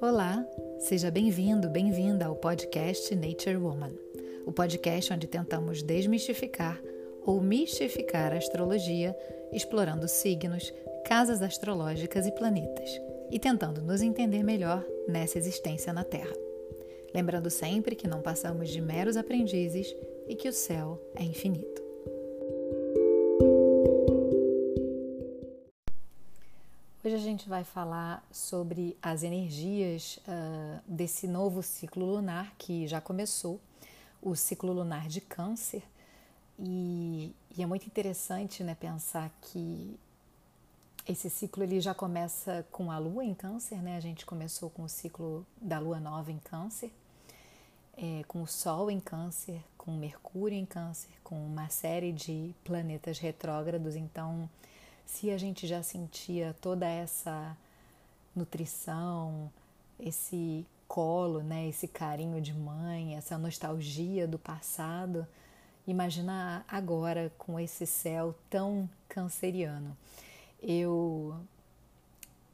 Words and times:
Olá, 0.00 0.42
seja 0.78 1.10
bem-vindo, 1.10 1.68
bem-vinda 1.68 2.24
ao 2.24 2.34
podcast 2.34 3.14
Nature 3.14 3.58
Woman, 3.58 3.92
o 4.46 4.52
podcast 4.52 5.12
onde 5.12 5.26
tentamos 5.26 5.82
desmistificar 5.82 6.80
ou 7.26 7.38
mistificar 7.40 8.32
a 8.32 8.38
astrologia, 8.38 9.14
explorando 9.52 10.08
signos, 10.08 10.72
casas 11.04 11.42
astrológicas 11.42 12.26
e 12.26 12.32
planetas, 12.32 12.90
e 13.30 13.38
tentando 13.38 13.82
nos 13.82 14.00
entender 14.00 14.42
melhor 14.42 14.82
nessa 15.06 15.36
existência 15.36 15.92
na 15.92 16.02
Terra. 16.02 16.34
Lembrando 17.14 17.50
sempre 17.50 17.94
que 17.94 18.08
não 18.08 18.22
passamos 18.22 18.70
de 18.70 18.80
meros 18.80 19.18
aprendizes 19.18 19.94
e 20.26 20.34
que 20.34 20.48
o 20.48 20.52
céu 20.52 20.98
é 21.14 21.22
infinito. 21.22 21.79
Vai 27.50 27.64
falar 27.64 28.24
sobre 28.30 28.96
as 29.02 29.24
energias 29.24 30.18
uh, 30.18 30.80
desse 30.86 31.26
novo 31.26 31.64
ciclo 31.64 32.06
lunar 32.06 32.54
que 32.56 32.86
já 32.86 33.00
começou, 33.00 33.60
o 34.22 34.36
ciclo 34.36 34.72
lunar 34.72 35.08
de 35.08 35.20
Câncer. 35.20 35.82
E, 36.56 37.34
e, 37.56 37.60
é 37.60 37.66
muito 37.66 37.86
interessante 37.86 38.62
né, 38.62 38.76
pensar 38.76 39.28
que 39.42 39.98
esse 41.08 41.28
ciclo 41.28 41.64
ele 41.64 41.80
já 41.80 41.92
começa 41.92 42.64
com 42.70 42.92
a 42.92 42.98
Lua 42.98 43.24
em 43.24 43.34
Câncer, 43.34 43.82
né? 43.82 43.96
A 43.96 44.00
gente 44.00 44.24
começou 44.24 44.70
com 44.70 44.84
o 44.84 44.88
ciclo 44.88 45.44
da 45.60 45.80
Lua 45.80 45.98
nova 45.98 46.30
em 46.30 46.38
Câncer, 46.38 46.92
é, 47.96 48.22
com 48.28 48.42
o 48.42 48.46
Sol 48.46 48.92
em 48.92 49.00
Câncer, 49.00 49.60
com 49.76 49.90
Mercúrio 49.90 50.56
em 50.56 50.66
Câncer, 50.66 51.10
com 51.24 51.44
uma 51.44 51.68
série 51.68 52.12
de 52.12 52.54
planetas 52.62 53.18
retrógrados. 53.18 53.96
Então, 53.96 54.48
se 55.10 55.30
a 55.30 55.36
gente 55.36 55.66
já 55.66 55.82
sentia 55.82 56.56
toda 56.60 56.86
essa 56.86 57.56
nutrição, 58.34 59.50
esse 59.98 60.64
colo, 60.86 61.42
né, 61.42 61.68
esse 61.68 61.88
carinho 61.88 62.40
de 62.40 62.54
mãe, 62.54 63.16
essa 63.16 63.36
nostalgia 63.36 64.26
do 64.26 64.38
passado, 64.38 65.26
imagina 65.86 66.64
agora 66.68 67.30
com 67.36 67.58
esse 67.58 67.86
céu 67.86 68.34
tão 68.48 68.88
canceriano. 69.08 69.96
Eu 70.62 71.36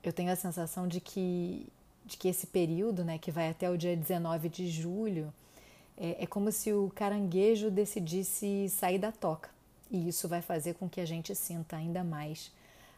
eu 0.03 0.13
tenho 0.13 0.33
a 0.33 0.37
sensação 0.37 0.89
de 0.89 1.01
que 1.01 1.67
de 2.07 2.17
que 2.17 2.29
esse 2.29 2.47
período, 2.47 3.05
né, 3.05 3.19
que 3.19 3.31
vai 3.31 3.51
até 3.51 3.69
o 3.69 3.77
dia 3.77 3.97
19 3.97 4.49
de 4.49 4.69
julho, 4.69 5.33
é, 5.97 6.25
é 6.25 6.27
como 6.27 6.51
se 6.51 6.73
o 6.73 6.91
caranguejo 6.95 7.71
decidisse 7.71 8.69
sair 8.71 8.99
da 8.99 9.13
toca. 9.13 9.56
E 9.91 10.09
isso 10.09 10.29
vai 10.29 10.43
fazer 10.43 10.75
com 10.75 10.89
que 10.89 11.01
a 11.01 11.07
gente 11.07 11.35
sinta 11.35 11.77
ainda 11.77 12.03
mais 12.03 12.53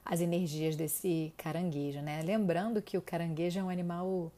as 0.04 0.20
energias 0.20 0.74
desse 0.74 1.32
caranguejo, 1.36 2.00
né? 2.00 2.22
Lembrando 2.22 2.80
que 2.80 2.96
o 2.96 3.02
caranguejo 3.02 3.58
é 3.58 3.62
um 3.62 3.68
animal 3.68 4.32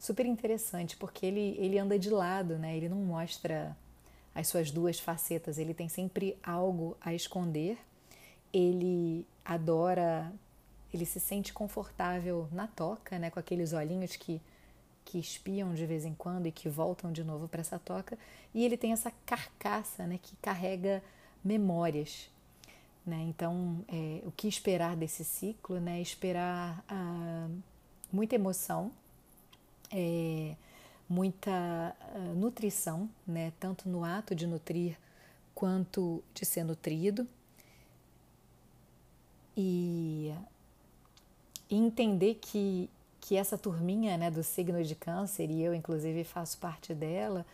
super 0.00 0.24
interessante, 0.24 0.96
porque 0.96 1.26
ele, 1.26 1.56
ele 1.58 1.78
anda 1.78 1.98
de 1.98 2.08
lado, 2.08 2.58
né? 2.58 2.76
Ele 2.76 2.88
não 2.88 2.96
mostra 2.96 3.76
as 4.34 4.48
suas 4.48 4.70
duas 4.70 4.98
facetas, 4.98 5.58
ele 5.58 5.74
tem 5.74 5.88
sempre 5.88 6.36
algo 6.42 6.96
a 7.00 7.12
esconder. 7.14 7.78
Ele 8.52 9.26
adora, 9.44 10.32
ele 10.92 11.04
se 11.04 11.20
sente 11.20 11.52
confortável 11.52 12.48
na 12.50 12.66
toca, 12.66 13.18
né? 13.18 13.30
Com 13.30 13.38
aqueles 13.38 13.72
olhinhos 13.72 14.16
que 14.16 14.40
que 15.04 15.18
espiam 15.18 15.74
de 15.74 15.84
vez 15.86 16.04
em 16.04 16.14
quando 16.14 16.46
e 16.46 16.52
que 16.52 16.68
voltam 16.68 17.12
de 17.12 17.24
novo 17.24 17.48
para 17.48 17.60
essa 17.60 17.78
toca, 17.78 18.18
e 18.54 18.64
ele 18.64 18.76
tem 18.76 18.92
essa 18.92 19.12
carcaça, 19.26 20.06
né, 20.06 20.18
que 20.22 20.36
carrega 20.36 21.02
memórias. 21.44 22.28
Né? 23.04 23.24
Então, 23.28 23.84
é, 23.88 24.22
o 24.24 24.30
que 24.30 24.46
esperar 24.46 24.96
desse 24.96 25.24
ciclo? 25.24 25.80
Né? 25.80 26.00
Esperar 26.00 26.84
ah, 26.88 27.48
muita 28.12 28.34
emoção, 28.34 28.92
é, 29.90 30.54
muita 31.08 31.50
ah, 31.50 32.18
nutrição, 32.34 33.08
né? 33.26 33.52
tanto 33.58 33.88
no 33.88 34.04
ato 34.04 34.34
de 34.34 34.46
nutrir 34.46 34.96
quanto 35.54 36.22
de 36.34 36.44
ser 36.44 36.64
nutrido. 36.64 37.26
E, 39.56 40.32
e 41.68 41.76
entender 41.76 42.36
que, 42.40 42.88
que 43.20 43.36
essa 43.36 43.58
turminha 43.58 44.16
né, 44.16 44.30
do 44.30 44.42
signo 44.42 44.82
de 44.82 44.94
câncer, 44.94 45.50
e 45.50 45.62
eu 45.62 45.74
inclusive 45.74 46.24
faço 46.24 46.56
parte 46.58 46.94
dela, 46.94 47.44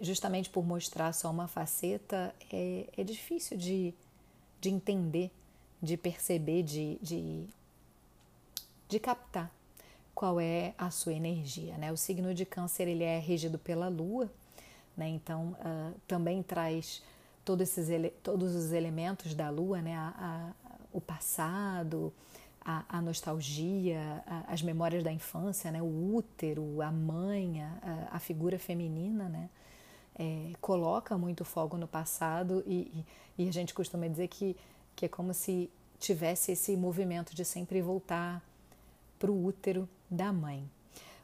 justamente 0.00 0.48
por 0.48 0.64
mostrar 0.64 1.12
só 1.12 1.30
uma 1.30 1.46
faceta, 1.46 2.34
é, 2.52 2.86
é 2.96 3.04
difícil 3.04 3.56
de, 3.56 3.94
de 4.60 4.70
entender, 4.70 5.30
de 5.82 5.96
perceber, 5.96 6.62
de, 6.62 6.98
de, 7.02 7.44
de 8.88 8.98
captar 8.98 9.50
qual 10.14 10.40
é 10.40 10.74
a 10.76 10.90
sua 10.90 11.12
energia. 11.12 11.76
Né? 11.76 11.92
O 11.92 11.96
signo 11.96 12.34
de 12.34 12.44
câncer 12.44 12.88
ele 12.88 13.04
é 13.04 13.18
regido 13.18 13.58
pela 13.58 13.88
lua, 13.88 14.30
né? 14.96 15.08
então 15.08 15.56
uh, 15.60 15.94
também 16.06 16.42
traz 16.42 17.02
todos, 17.44 17.78
esses 17.78 18.12
todos 18.22 18.54
os 18.54 18.72
elementos 18.72 19.34
da 19.34 19.50
lua, 19.50 19.80
né? 19.80 19.96
A, 19.96 20.14
a, 20.18 20.76
o 20.92 21.00
passado, 21.00 22.12
a, 22.60 22.84
a 22.88 23.00
nostalgia, 23.00 24.22
as 24.46 24.60
memórias 24.60 25.02
da 25.02 25.12
infância, 25.12 25.70
né? 25.70 25.80
o 25.80 26.14
útero, 26.14 26.82
a 26.82 26.90
mãe, 26.90 27.62
a, 27.62 28.08
a 28.12 28.18
figura 28.18 28.58
feminina, 28.58 29.28
né? 29.28 29.48
É, 30.20 30.52
coloca 30.60 31.16
muito 31.16 31.46
fogo 31.46 31.78
no 31.78 31.88
passado 31.88 32.62
e, 32.66 33.04
e, 33.38 33.44
e, 33.44 33.48
a 33.48 33.52
gente 33.52 33.72
costuma 33.72 34.06
dizer 34.06 34.28
que, 34.28 34.54
que 34.94 35.06
é 35.06 35.08
como 35.08 35.32
se 35.32 35.70
tivesse 35.98 36.52
esse 36.52 36.76
movimento 36.76 37.34
de 37.34 37.42
sempre 37.42 37.80
voltar 37.80 38.42
para 39.18 39.30
o 39.30 39.46
útero 39.46 39.88
da 40.10 40.30
mãe. 40.30 40.62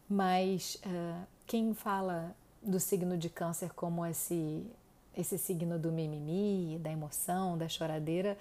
Mas 0.08 0.76
uh, 0.76 1.26
quem 1.46 1.74
fala 1.74 2.34
do 2.62 2.80
signo 2.80 3.18
de 3.18 3.28
câncer 3.28 3.70
como 3.74 4.04
esse, 4.06 4.64
esse 5.14 5.36
signo 5.36 5.78
do 5.78 5.92
mimimi, 5.92 6.78
da 6.78 6.90
emoção, 6.90 7.58
da 7.58 7.68
choradeira, 7.68 8.38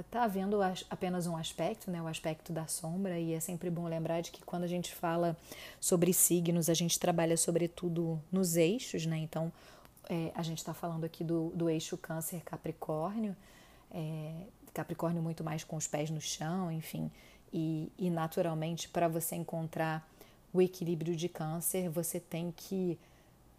está 0.00 0.26
uh, 0.26 0.30
vendo 0.30 0.58
apenas 0.90 1.26
um 1.26 1.36
aspecto, 1.36 1.90
né, 1.90 2.00
o 2.00 2.06
aspecto 2.06 2.52
da 2.52 2.66
sombra, 2.66 3.18
e 3.18 3.34
é 3.34 3.40
sempre 3.40 3.68
bom 3.68 3.86
lembrar 3.86 4.20
de 4.22 4.30
que 4.30 4.42
quando 4.42 4.64
a 4.64 4.66
gente 4.66 4.94
fala 4.94 5.36
sobre 5.80 6.12
signos, 6.12 6.68
a 6.68 6.74
gente 6.74 6.98
trabalha 6.98 7.36
sobretudo 7.36 8.20
nos 8.32 8.56
eixos, 8.56 9.04
né? 9.04 9.18
Então, 9.18 9.52
é, 10.08 10.32
a 10.34 10.42
gente 10.42 10.58
está 10.58 10.72
falando 10.72 11.04
aqui 11.04 11.22
do, 11.22 11.50
do 11.50 11.68
eixo 11.68 11.96
Câncer-Capricórnio, 11.98 13.36
é, 13.90 14.32
Capricórnio 14.72 15.22
muito 15.22 15.42
mais 15.42 15.64
com 15.64 15.76
os 15.76 15.86
pés 15.86 16.10
no 16.10 16.20
chão, 16.20 16.70
enfim, 16.70 17.10
e, 17.52 17.90
e 17.98 18.10
naturalmente 18.10 18.88
para 18.88 19.08
você 19.08 19.36
encontrar 19.36 20.08
o 20.52 20.62
equilíbrio 20.62 21.14
de 21.14 21.28
Câncer, 21.28 21.90
você 21.90 22.18
tem 22.18 22.52
que 22.56 22.98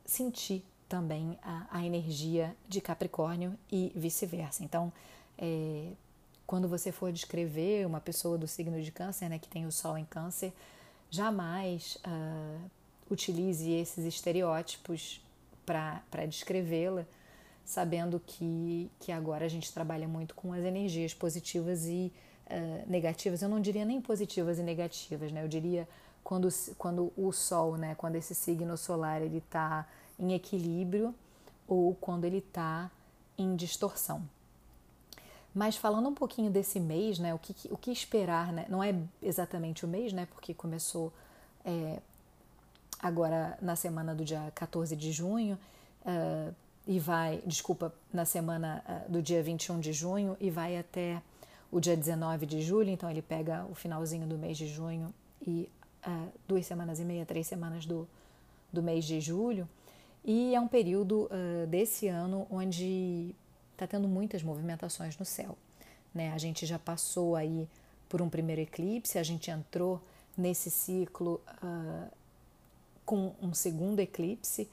sentir 0.05 0.63
também 0.87 1.37
a, 1.43 1.67
a 1.69 1.85
energia 1.85 2.55
de 2.67 2.81
Capricórnio 2.81 3.57
e 3.71 3.91
vice-versa. 3.95 4.63
Então, 4.63 4.91
é, 5.37 5.91
quando 6.47 6.69
você 6.69 6.93
for 6.93 7.11
descrever 7.11 7.85
uma 7.85 7.99
pessoa 7.99 8.37
do 8.37 8.47
signo 8.47 8.81
de 8.81 8.89
câncer, 8.89 9.27
né, 9.27 9.37
que 9.37 9.49
tem 9.49 9.65
o 9.65 9.71
sol 9.71 9.97
em 9.97 10.05
câncer, 10.05 10.53
jamais 11.09 11.97
uh, 11.97 12.71
utilize 13.11 13.69
esses 13.69 14.05
estereótipos 14.05 15.21
para 15.65 16.25
descrevê-la, 16.25 17.05
sabendo 17.65 18.21
que, 18.25 18.89
que 19.01 19.11
agora 19.11 19.45
a 19.45 19.49
gente 19.49 19.73
trabalha 19.73 20.07
muito 20.07 20.33
com 20.33 20.53
as 20.53 20.63
energias 20.63 21.13
positivas 21.13 21.85
e 21.85 22.13
uh, 22.49 22.89
negativas. 22.89 23.41
Eu 23.41 23.49
não 23.49 23.59
diria 23.59 23.83
nem 23.83 23.99
positivas 23.99 24.57
e 24.57 24.63
negativas, 24.63 25.33
né? 25.33 25.43
Eu 25.43 25.49
diria 25.49 25.85
quando, 26.23 26.47
quando 26.77 27.11
o 27.17 27.33
Sol, 27.33 27.75
né, 27.75 27.93
quando 27.95 28.15
esse 28.15 28.33
signo 28.33 28.77
solar 28.77 29.21
ele 29.21 29.39
está 29.39 29.85
em 30.17 30.33
equilíbrio 30.33 31.13
ou 31.67 31.93
quando 31.95 32.23
ele 32.23 32.37
está 32.37 32.89
em 33.37 33.53
distorção. 33.53 34.23
Mas 35.57 35.75
falando 35.75 36.07
um 36.07 36.13
pouquinho 36.13 36.51
desse 36.51 36.79
mês, 36.79 37.17
né, 37.17 37.33
o 37.33 37.39
que, 37.39 37.55
o 37.71 37.75
que 37.75 37.89
esperar, 37.89 38.53
né, 38.53 38.67
não 38.69 38.83
é 38.83 38.93
exatamente 39.19 39.85
o 39.85 39.87
mês, 39.87 40.13
né, 40.13 40.27
porque 40.27 40.53
começou 40.53 41.11
é, 41.65 41.99
agora 42.99 43.57
na 43.59 43.75
semana 43.75 44.13
do 44.13 44.23
dia 44.23 44.51
14 44.53 44.95
de 44.95 45.11
junho 45.11 45.57
uh, 46.05 46.53
e 46.85 46.99
vai, 46.99 47.41
desculpa, 47.43 47.91
na 48.13 48.23
semana 48.23 48.83
uh, 48.87 49.11
do 49.11 49.19
dia 49.19 49.41
21 49.41 49.79
de 49.79 49.93
junho 49.93 50.37
e 50.39 50.51
vai 50.51 50.77
até 50.77 51.23
o 51.71 51.79
dia 51.79 51.97
19 51.97 52.45
de 52.45 52.61
julho, 52.61 52.91
então 52.91 53.09
ele 53.09 53.23
pega 53.23 53.65
o 53.65 53.73
finalzinho 53.73 54.27
do 54.27 54.37
mês 54.37 54.59
de 54.59 54.67
junho 54.67 55.11
e 55.41 55.67
uh, 56.05 56.31
duas 56.47 56.67
semanas 56.67 56.99
e 56.99 57.03
meia, 57.03 57.25
três 57.25 57.47
semanas 57.47 57.83
do, 57.83 58.07
do 58.71 58.83
mês 58.83 59.05
de 59.05 59.19
julho. 59.19 59.67
E 60.23 60.53
é 60.53 60.59
um 60.59 60.67
período 60.67 61.29
desse 61.69 62.07
ano 62.07 62.45
onde 62.51 63.33
está 63.77 63.85
tendo 63.85 64.07
muitas 64.07 64.41
movimentações 64.41 65.17
no 65.17 65.25
céu. 65.25 65.55
Né? 66.13 66.33
A 66.33 66.37
gente 66.37 66.65
já 66.65 66.79
passou 66.79 67.35
aí 67.35 67.67
por 68.09 68.21
um 68.21 68.29
primeiro 68.29 68.61
eclipse, 68.61 69.19
a 69.19 69.23
gente 69.23 69.51
entrou 69.51 70.01
nesse 70.35 70.71
ciclo 70.71 71.41
uh, 71.63 72.11
com 73.05 73.33
um 73.41 73.53
segundo 73.53 73.99
eclipse 73.99 74.67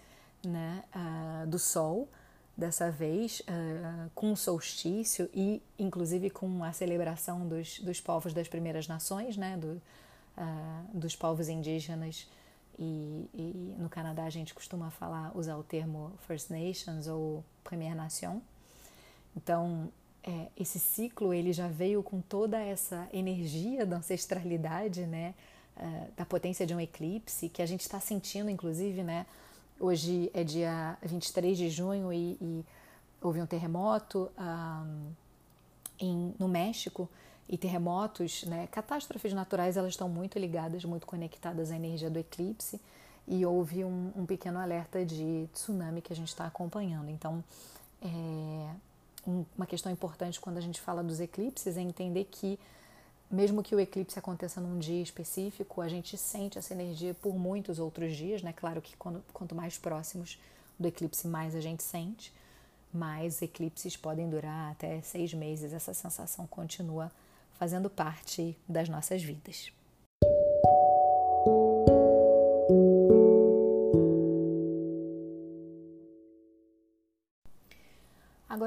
né, 0.45 0.83
uh, 0.95 1.47
do 1.47 1.59
Sol, 1.59 2.09
dessa 2.57 2.91
vez 2.91 3.41
uh, 3.41 4.11
com 4.15 4.33
o 4.33 4.37
solstício 4.37 5.29
e 5.35 5.61
inclusive 5.79 6.31
com 6.31 6.63
a 6.63 6.73
celebração 6.73 7.47
dos, 7.47 7.81
dos 7.81 8.01
povos 8.01 8.33
das 8.33 8.47
primeiras 8.47 8.87
nações, 8.87 9.37
né, 9.37 9.57
do, 9.57 9.83
dos 10.93 11.17
povos 11.17 11.49
indígenas 11.49 12.29
e, 12.79 13.29
e, 13.35 13.75
no 13.79 13.89
Canadá 13.89 14.25
a 14.25 14.31
gente 14.31 14.53
costuma 14.55 14.91
falar, 14.91 15.37
usar 15.37 15.57
o 15.57 15.63
termo 15.63 16.13
First 16.27 16.51
Nations 16.51 17.07
ou 17.07 17.45
Première 17.63 17.95
Nation. 17.95 18.41
Então, 19.37 19.89
é, 20.23 20.49
esse 20.57 20.79
ciclo 20.79 21.35
ele 21.35 21.53
já 21.53 21.69
veio 21.69 22.03
com 22.03 22.21
toda 22.21 22.59
essa 22.59 23.09
energia 23.13 23.85
da 23.85 23.97
ancestralidade, 23.97 25.07
né, 25.07 25.35
uh, 25.77 26.13
da 26.17 26.25
potência 26.25 26.67
de 26.67 26.75
um 26.75 26.81
eclipse 26.81 27.49
que 27.49 27.61
a 27.61 27.67
gente 27.67 27.83
está 27.83 28.01
sentindo, 28.01 28.49
inclusive, 28.49 29.03
né, 29.03 29.27
hoje 29.79 30.31
é 30.33 30.43
dia 30.43 30.97
23 31.03 31.59
de 31.59 31.69
junho 31.69 32.13
e, 32.13 32.39
e 32.41 32.65
houve 33.21 33.43
um 33.43 33.47
terremoto 33.47 34.31
em, 35.99 36.35
no 36.39 36.49
México 36.49 37.09
e 37.49 37.59
terremotos, 37.59 38.45
né, 38.45 38.67
catástrofes 38.71 39.33
naturais, 39.33 39.77
elas 39.77 39.91
estão 39.91 40.09
muito 40.09 40.39
ligadas, 40.39 40.85
muito 40.85 41.07
conectadas 41.07 41.71
à 41.71 41.77
energia 41.77 42.09
do 42.09 42.19
eclipse 42.19 42.81
e 43.27 43.45
houve 43.45 43.85
um, 43.85 44.13
um 44.17 44.25
pequeno 44.27 44.59
alerta 44.59 45.05
de 45.05 45.49
tsunami 45.53 46.01
que 46.01 46.13
a 46.13 46.17
gente 46.17 46.29
está 46.29 46.47
acompanhando. 46.47 47.11
Então, 47.11 47.45
é, 48.01 48.71
uma 49.27 49.67
questão 49.67 49.91
importante 49.91 50.41
quando 50.41 50.59
a 50.59 50.61
gente 50.61 50.81
fala 50.81 51.03
dos 51.03 51.21
eclipses 51.21 51.77
é 51.77 51.81
entender 51.81 52.25
que 52.25 52.59
mesmo 53.31 53.63
que 53.63 53.75
o 53.75 53.81
eclipse 53.81 54.19
aconteça 54.19 54.61
num 54.61 54.79
dia 54.79 55.03
específico, 55.03 55.81
a 55.81 55.89
gente 55.89 56.17
sente 56.17 56.59
essa 56.59 56.73
energia 56.73 57.15
por 57.15 57.35
muitos 57.35 57.79
outros 57.79 58.17
dias, 58.17 58.43
né? 58.43 58.53
Claro 58.53 58.81
que 58.81 58.97
quando, 58.97 59.25
quanto 59.33 59.55
mais 59.55 59.77
próximos 59.77 60.39
do 60.79 60.87
eclipse, 60.87 61.27
mais 61.27 61.55
a 61.55 61.61
gente 61.61 61.83
sente, 61.83 62.33
mas 62.93 63.43
eclipses 63.43 63.97
podem 63.97 64.29
durar 64.29 64.71
até 64.71 65.01
seis 65.01 65.35
meses. 65.35 65.73
Essa 65.73 65.93
sensação 65.93 66.47
continua 66.47 67.11
fazendo 67.55 67.91
parte 67.91 68.57
das 68.69 68.89
nossas 68.89 69.23
vidas. 69.23 69.73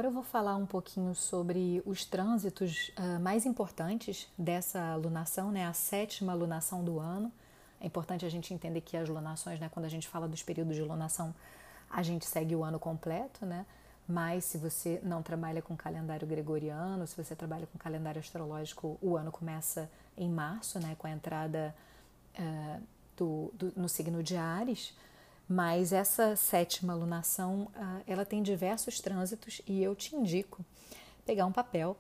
Agora 0.07 0.19
eu 0.19 0.23
vou 0.23 0.31
falar 0.31 0.55
um 0.55 0.65
pouquinho 0.65 1.13
sobre 1.13 1.83
os 1.85 2.05
trânsitos 2.05 2.93
uh, 2.97 3.19
mais 3.19 3.45
importantes 3.45 4.25
dessa 4.37 4.95
lunação, 4.95 5.51
né, 5.51 5.65
a 5.65 5.73
sétima 5.73 6.33
lunação 6.33 6.81
do 6.81 6.97
ano. 6.97 7.29
É 7.81 7.85
importante 7.87 8.25
a 8.25 8.29
gente 8.29 8.53
entender 8.53 8.79
que 8.79 8.95
as 8.95 9.09
lunações, 9.09 9.59
né, 9.59 9.67
quando 9.69 9.85
a 9.85 9.89
gente 9.89 10.07
fala 10.07 10.25
dos 10.25 10.41
períodos 10.41 10.77
de 10.77 10.81
lunação, 10.81 11.35
a 11.89 12.01
gente 12.03 12.25
segue 12.25 12.55
o 12.55 12.63
ano 12.63 12.79
completo, 12.79 13.45
né? 13.45 13.65
Mas 14.07 14.45
se 14.45 14.57
você 14.57 15.01
não 15.03 15.21
trabalha 15.21 15.61
com 15.61 15.75
calendário 15.75 16.25
gregoriano, 16.25 17.05
se 17.05 17.21
você 17.21 17.35
trabalha 17.35 17.67
com 17.67 17.77
calendário 17.77 18.19
astrológico, 18.19 18.97
o 19.01 19.17
ano 19.17 19.29
começa 19.29 19.91
em 20.17 20.29
março, 20.29 20.79
né, 20.79 20.95
com 20.97 21.05
a 21.05 21.11
entrada 21.11 21.75
uh, 22.39 22.81
do, 23.17 23.53
do, 23.53 23.73
no 23.75 23.89
signo 23.89 24.23
de 24.23 24.37
Ares. 24.37 24.95
Mas 25.47 25.93
essa 25.93 26.35
sétima 26.35 26.93
lunação, 26.93 27.69
ah, 27.75 28.01
ela 28.05 28.25
tem 28.25 28.43
diversos 28.43 28.99
trânsitos 28.99 29.61
e 29.65 29.81
eu 29.81 29.95
te 29.95 30.15
indico 30.15 30.65
pegar 31.25 31.45
um 31.45 31.51
papel, 31.51 31.97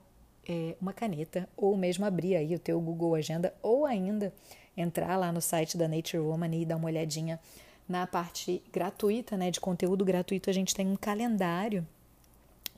é, 0.47 0.75
uma 0.81 0.93
caneta 0.93 1.47
ou 1.55 1.77
mesmo 1.77 2.05
abrir 2.05 2.35
aí 2.35 2.55
o 2.55 2.59
teu 2.59 2.79
Google 2.79 3.15
Agenda 3.15 3.53
ou 3.61 3.85
ainda 3.85 4.33
entrar 4.75 5.17
lá 5.17 5.31
no 5.31 5.41
site 5.41 5.77
da 5.77 5.87
Nature 5.87 6.19
Woman 6.19 6.55
e 6.55 6.65
dar 6.65 6.75
uma 6.75 6.87
olhadinha 6.87 7.39
na 7.87 8.05
parte 8.05 8.61
gratuita, 8.71 9.37
né, 9.37 9.49
de 9.49 9.59
conteúdo 9.59 10.03
gratuito, 10.03 10.49
a 10.49 10.53
gente 10.53 10.75
tem 10.75 10.87
um 10.87 10.95
calendário 10.95 11.87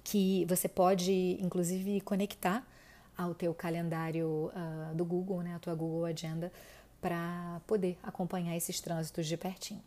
que 0.04 0.46
você 0.46 0.68
pode, 0.68 1.38
inclusive, 1.42 2.00
conectar 2.02 2.66
ao 3.18 3.34
teu 3.34 3.54
calendário 3.54 4.52
uh, 4.54 4.96
do 4.96 5.04
Google, 5.04 5.42
né, 5.42 5.56
a 5.56 5.60
tua 5.60 5.76
Google 5.76 6.06
Agenda, 6.06 6.52
para 7.02 7.60
poder 7.66 7.98
acompanhar 8.04 8.56
esses 8.56 8.80
trânsitos 8.80 9.26
de 9.26 9.36
pertinho. 9.36 9.82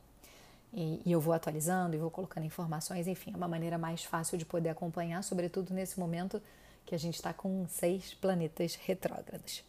E, 0.73 1.03
e, 1.05 1.13
eu 1.13 1.21
vou 1.21 1.35
atualizando 1.35 1.95
e 1.95 1.99
vou 1.99 2.11
colocando 2.11 2.45
informações, 2.45 3.07
enfim, 3.07 3.33
é 3.35 3.37
uma 3.37 3.49
maneira 3.49 3.77
mais 3.77 4.05
fácil 4.05 4.39
de 4.39 4.45
poder 4.45 4.71
acompanhar, 4.71 5.23
sobretudo 5.23 5.75
nesse 5.75 6.01
momento 6.01 6.41
que 6.87 6.95
a 6.95 6.99
gente 6.99 7.15
está 7.15 7.33
com 7.33 7.67
seis 7.69 8.15
planetas 8.15 8.75
retrógrados. 8.77 9.63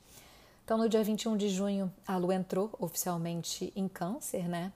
Então, 0.63 0.77
no 0.77 0.87
dia 0.87 1.03
21 1.03 1.35
de 1.35 1.49
junho, 1.49 1.91
a 2.07 2.15
Lua 2.15 2.35
entrou 2.35 2.71
oficialmente 2.79 3.73
em 3.75 3.87
Câncer, 3.87 4.47
né? 4.47 4.71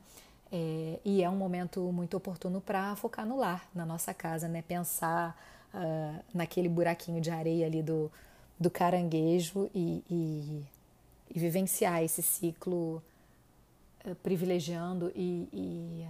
É, 0.51 0.99
e 1.03 1.23
é 1.23 1.29
um 1.29 1.35
momento 1.35 1.81
muito 1.93 2.17
oportuno 2.17 2.59
para 2.59 2.95
focar 2.97 3.25
no 3.25 3.37
lar, 3.37 3.67
na 3.73 3.85
nossa 3.85 4.13
casa, 4.13 4.49
né? 4.49 4.61
Pensar 4.61 5.37
uh, 5.73 6.23
naquele 6.33 6.67
buraquinho 6.67 7.21
de 7.21 7.31
areia 7.31 7.65
ali 7.65 7.81
do, 7.81 8.11
do 8.59 8.69
caranguejo 8.69 9.69
e, 9.73 10.03
e, 10.09 10.65
e 11.33 11.39
vivenciar 11.39 12.03
esse 12.03 12.21
ciclo 12.21 13.01
privilegiando 14.23 15.11
e, 15.15 15.47
e, 15.51 16.07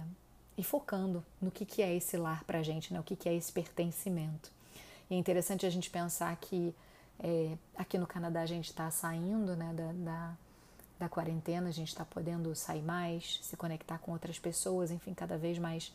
e, 0.58 0.62
focando 0.62 1.24
no 1.40 1.50
que, 1.50 1.64
que 1.64 1.82
é 1.82 1.94
esse 1.94 2.16
lar 2.16 2.44
para 2.44 2.58
a 2.58 2.62
gente, 2.62 2.92
né? 2.92 3.00
o 3.00 3.02
que, 3.02 3.16
que 3.16 3.28
é 3.28 3.34
esse 3.34 3.52
pertencimento. 3.52 4.50
E 5.10 5.14
é 5.14 5.18
interessante 5.18 5.66
a 5.66 5.70
gente 5.70 5.90
pensar 5.90 6.34
que 6.36 6.74
é, 7.18 7.56
aqui 7.76 7.98
no 7.98 8.06
Canadá 8.06 8.42
a 8.42 8.46
gente 8.46 8.66
está 8.66 8.90
saindo 8.90 9.56
né, 9.56 9.72
da, 9.74 9.92
da, 9.92 10.34
da 11.00 11.08
quarentena, 11.08 11.68
a 11.68 11.72
gente 11.72 11.88
está 11.88 12.04
podendo 12.04 12.54
sair 12.54 12.82
mais, 12.82 13.40
se 13.42 13.56
conectar 13.56 13.98
com 13.98 14.12
outras 14.12 14.38
pessoas, 14.38 14.90
enfim, 14.90 15.14
cada 15.14 15.36
vez 15.36 15.58
mais 15.58 15.92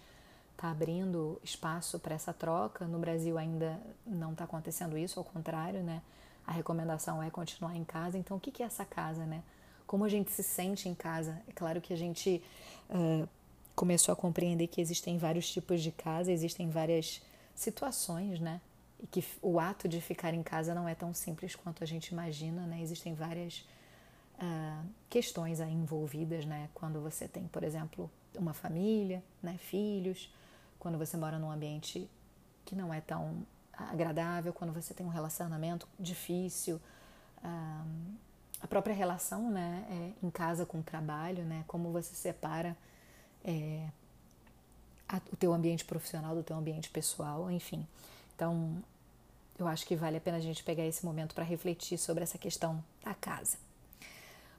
está 0.53 0.71
abrindo 0.71 1.39
espaço 1.43 1.99
para 1.99 2.15
essa 2.15 2.33
troca. 2.33 2.85
No 2.85 2.99
Brasil 2.99 3.37
ainda 3.37 3.79
não 4.05 4.31
está 4.31 4.45
acontecendo 4.45 4.97
isso, 4.97 5.19
ao 5.19 5.25
contrário, 5.25 5.81
né? 5.81 6.01
A 6.45 6.51
recomendação 6.51 7.23
é 7.23 7.29
continuar 7.29 7.75
em 7.75 7.83
casa. 7.83 8.17
Então, 8.17 8.37
o 8.37 8.39
que, 8.39 8.51
que 8.51 8.63
é 8.63 8.65
essa 8.65 8.85
casa, 8.85 9.25
né? 9.25 9.43
Como 9.85 10.03
a 10.03 10.09
gente 10.09 10.31
se 10.31 10.43
sente 10.43 10.87
em 10.87 10.95
casa. 10.95 11.41
É 11.47 11.51
claro 11.51 11.81
que 11.81 11.93
a 11.93 11.97
gente 11.97 12.41
uh, 12.89 13.27
começou 13.75 14.13
a 14.13 14.15
compreender 14.15 14.67
que 14.67 14.81
existem 14.81 15.17
vários 15.17 15.51
tipos 15.51 15.81
de 15.81 15.91
casa, 15.91 16.31
existem 16.31 16.69
várias 16.69 17.21
situações, 17.55 18.39
né? 18.39 18.61
E 18.99 19.07
que 19.07 19.23
o 19.41 19.59
ato 19.59 19.87
de 19.87 19.99
ficar 19.99 20.33
em 20.33 20.43
casa 20.43 20.73
não 20.73 20.87
é 20.87 20.95
tão 20.95 21.13
simples 21.13 21.55
quanto 21.55 21.83
a 21.83 21.87
gente 21.87 22.07
imagina, 22.07 22.65
né? 22.65 22.81
Existem 22.81 23.13
várias 23.13 23.65
uh, 24.35 24.85
questões 25.09 25.59
aí 25.59 25.73
envolvidas, 25.73 26.45
né? 26.45 26.69
Quando 26.73 27.01
você 27.01 27.27
tem, 27.27 27.47
por 27.47 27.63
exemplo, 27.63 28.09
uma 28.37 28.53
família, 28.53 29.23
né? 29.41 29.57
Filhos, 29.57 30.33
quando 30.79 30.97
você 30.97 31.17
mora 31.17 31.37
num 31.37 31.51
ambiente 31.51 32.09
que 32.65 32.75
não 32.75 32.93
é 32.93 33.01
tão 33.01 33.45
agradável, 33.73 34.53
quando 34.53 34.71
você 34.71 34.93
tem 34.93 35.05
um 35.05 35.09
relacionamento 35.09 35.87
difícil. 35.99 36.79
Uh, 37.43 38.13
a 38.63 38.67
própria 38.67 38.95
relação 38.95 39.51
né, 39.51 39.85
é, 39.89 40.25
em 40.25 40.31
casa 40.31 40.65
com 40.65 40.79
o 40.79 40.83
trabalho, 40.83 41.43
né, 41.43 41.65
como 41.67 41.91
você 41.91 42.15
separa 42.15 42.77
é, 43.43 43.85
a, 45.07 45.17
o 45.31 45.35
teu 45.35 45.53
ambiente 45.53 45.83
profissional 45.83 46.33
do 46.33 46.41
teu 46.41 46.55
ambiente 46.55 46.89
pessoal, 46.89 47.51
enfim. 47.51 47.85
Então, 48.33 48.81
eu 49.59 49.67
acho 49.67 49.85
que 49.85 49.97
vale 49.97 50.15
a 50.15 50.21
pena 50.21 50.37
a 50.37 50.39
gente 50.39 50.63
pegar 50.63 50.85
esse 50.85 51.05
momento 51.05 51.35
para 51.35 51.43
refletir 51.43 51.97
sobre 51.97 52.23
essa 52.23 52.37
questão 52.37 52.81
da 53.03 53.13
casa. 53.13 53.57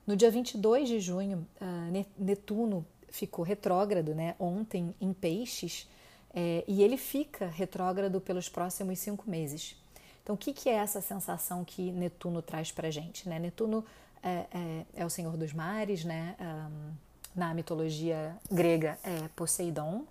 No 0.06 0.14
dia 0.14 0.30
22 0.30 0.86
de 0.86 1.00
junho, 1.00 1.46
uh, 1.58 2.04
Netuno 2.18 2.84
ficou 3.08 3.42
retrógrado 3.42 4.14
né, 4.14 4.34
ontem 4.38 4.94
em 5.00 5.14
Peixes 5.14 5.88
é, 6.34 6.62
e 6.68 6.82
ele 6.82 6.98
fica 6.98 7.46
retrógrado 7.46 8.20
pelos 8.20 8.50
próximos 8.50 8.98
cinco 8.98 9.30
meses. 9.30 9.76
Então, 10.24 10.34
o 10.34 10.38
que, 10.38 10.54
que 10.54 10.70
é 10.70 10.72
essa 10.72 11.02
sensação 11.02 11.62
que 11.64 11.92
Netuno 11.92 12.40
traz 12.40 12.72
para 12.72 12.90
gente? 12.90 13.28
Né? 13.28 13.38
Netuno 13.38 13.84
é, 14.22 14.46
é, 14.50 14.86
é, 14.96 15.06
o 15.06 15.10
senhor 15.10 15.36
dos 15.36 15.52
mares, 15.52 16.02
né? 16.02 16.34
Um, 16.40 16.92
na 17.36 17.52
mitologia 17.52 18.34
grega 18.50 18.98
é 19.04 19.28
Poseidon. 19.36 20.06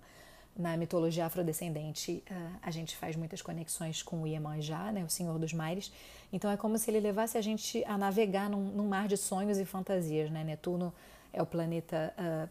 Na 0.56 0.76
mitologia 0.76 1.26
afrodescendente, 1.26 2.22
uh, 2.30 2.58
a 2.62 2.70
gente 2.70 2.96
faz 2.96 3.16
muitas 3.16 3.42
conexões 3.42 4.04
com 4.04 4.22
o 4.22 4.26
Iemanjá, 4.26 4.92
né? 4.92 5.02
o 5.02 5.10
senhor 5.10 5.36
dos 5.36 5.52
mares. 5.52 5.90
Então, 6.32 6.48
é 6.48 6.56
como 6.56 6.78
se 6.78 6.92
ele 6.92 7.00
levasse 7.00 7.36
a 7.36 7.40
gente 7.40 7.84
a 7.84 7.98
navegar 7.98 8.48
num, 8.48 8.66
num 8.66 8.86
mar 8.86 9.08
de 9.08 9.16
sonhos 9.16 9.58
e 9.58 9.64
fantasias. 9.64 10.30
Né? 10.30 10.44
Netuno 10.44 10.94
é 11.32 11.42
o 11.42 11.46
planeta 11.46 12.14
uh, 12.16 12.48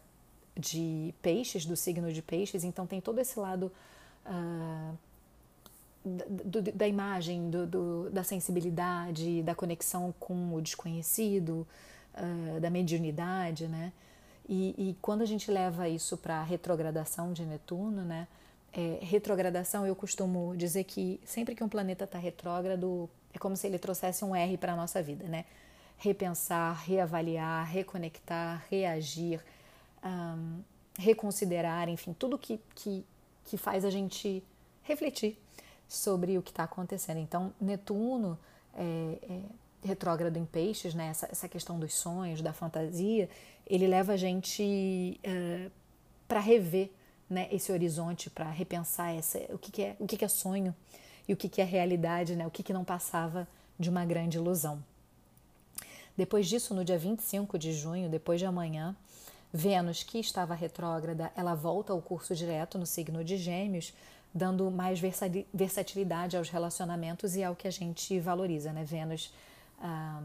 de 0.60 1.14
peixes, 1.22 1.64
do 1.64 1.76
signo 1.76 2.12
de 2.12 2.20
peixes, 2.20 2.62
então 2.62 2.86
tem 2.86 3.00
todo 3.00 3.18
esse 3.20 3.40
lado 3.40 3.72
uh, 4.26 4.98
do, 6.04 6.60
da 6.60 6.86
imagem, 6.86 7.48
do, 7.48 7.66
do, 7.66 8.10
da 8.10 8.22
sensibilidade, 8.22 9.42
da 9.42 9.54
conexão 9.54 10.14
com 10.20 10.54
o 10.54 10.60
desconhecido, 10.60 11.66
uh, 12.14 12.60
da 12.60 12.68
mediunidade, 12.68 13.66
né? 13.66 13.92
E, 14.46 14.74
e, 14.76 14.96
quando 15.00 15.22
a 15.22 15.24
gente 15.24 15.50
leva 15.50 15.88
isso 15.88 16.18
para 16.18 16.40
a 16.40 16.42
retrogradação 16.42 17.32
de 17.32 17.44
Netuno, 17.46 18.04
né? 18.04 18.28
É, 18.72 18.98
retrogradação, 19.00 19.86
eu 19.86 19.96
costumo 19.96 20.54
dizer 20.56 20.84
que 20.84 21.20
sempre 21.24 21.54
que 21.54 21.64
um 21.64 21.68
planeta 21.68 22.04
está 22.04 22.18
retrógrado, 22.18 23.08
é 23.32 23.38
como 23.38 23.56
se 23.56 23.66
ele 23.66 23.78
trouxesse 23.78 24.24
um 24.24 24.34
R 24.34 24.58
para 24.58 24.72
a 24.74 24.76
nossa 24.76 25.02
vida, 25.02 25.24
né? 25.26 25.46
Repensar, 25.96 26.74
reavaliar, 26.84 27.66
reconectar, 27.66 28.66
reagir, 28.68 29.40
um, 30.04 30.60
reconsiderar, 30.98 31.88
enfim, 31.88 32.12
tudo 32.12 32.36
que, 32.36 32.60
que, 32.74 33.06
que 33.44 33.56
faz 33.56 33.84
a 33.84 33.90
gente 33.90 34.42
refletir 34.82 35.38
sobre 35.88 36.36
o 36.38 36.42
que 36.42 36.50
está 36.50 36.64
acontecendo. 36.64 37.18
Então, 37.18 37.52
Netuno 37.60 38.38
é, 38.74 39.18
é, 39.22 39.40
retrógrado 39.84 40.36
em 40.36 40.44
peixes, 40.44 40.94
né, 40.94 41.08
essa, 41.08 41.28
essa 41.30 41.48
questão 41.48 41.78
dos 41.78 41.94
sonhos, 41.94 42.40
da 42.42 42.52
fantasia, 42.52 43.28
ele 43.66 43.86
leva 43.86 44.12
a 44.12 44.16
gente 44.16 45.20
uh, 45.24 45.70
para 46.26 46.40
rever 46.40 46.90
né, 47.28 47.48
esse 47.50 47.72
horizonte, 47.72 48.28
para 48.28 48.50
repensar 48.50 49.14
essa, 49.14 49.38
o, 49.50 49.58
que, 49.58 49.70
que, 49.70 49.82
é, 49.82 49.96
o 49.98 50.06
que, 50.06 50.16
que 50.16 50.24
é 50.24 50.28
sonho 50.28 50.74
e 51.26 51.32
o 51.32 51.36
que, 51.36 51.48
que 51.48 51.60
é 51.60 51.64
realidade, 51.64 52.36
né, 52.36 52.46
o 52.46 52.50
que, 52.50 52.62
que 52.62 52.72
não 52.72 52.84
passava 52.84 53.48
de 53.78 53.88
uma 53.88 54.04
grande 54.04 54.36
ilusão. 54.36 54.82
Depois 56.16 56.46
disso, 56.46 56.74
no 56.74 56.84
dia 56.84 56.98
25 56.98 57.58
de 57.58 57.72
junho, 57.72 58.08
depois 58.08 58.38
de 58.38 58.46
amanhã, 58.46 58.94
Vênus, 59.52 60.02
que 60.02 60.18
estava 60.18 60.54
retrógrada, 60.54 61.32
ela 61.36 61.54
volta 61.54 61.92
ao 61.92 62.00
curso 62.00 62.34
direto 62.34 62.78
no 62.78 62.86
signo 62.86 63.24
de 63.24 63.36
Gêmeos, 63.36 63.92
dando 64.34 64.68
mais 64.70 65.00
versatilidade 65.52 66.36
aos 66.36 66.48
relacionamentos 66.48 67.36
e 67.36 67.44
ao 67.44 67.54
que 67.54 67.68
a 67.68 67.70
gente 67.70 68.18
valoriza, 68.18 68.72
né? 68.72 68.84
Vênus, 68.84 69.32
ah, 69.80 70.22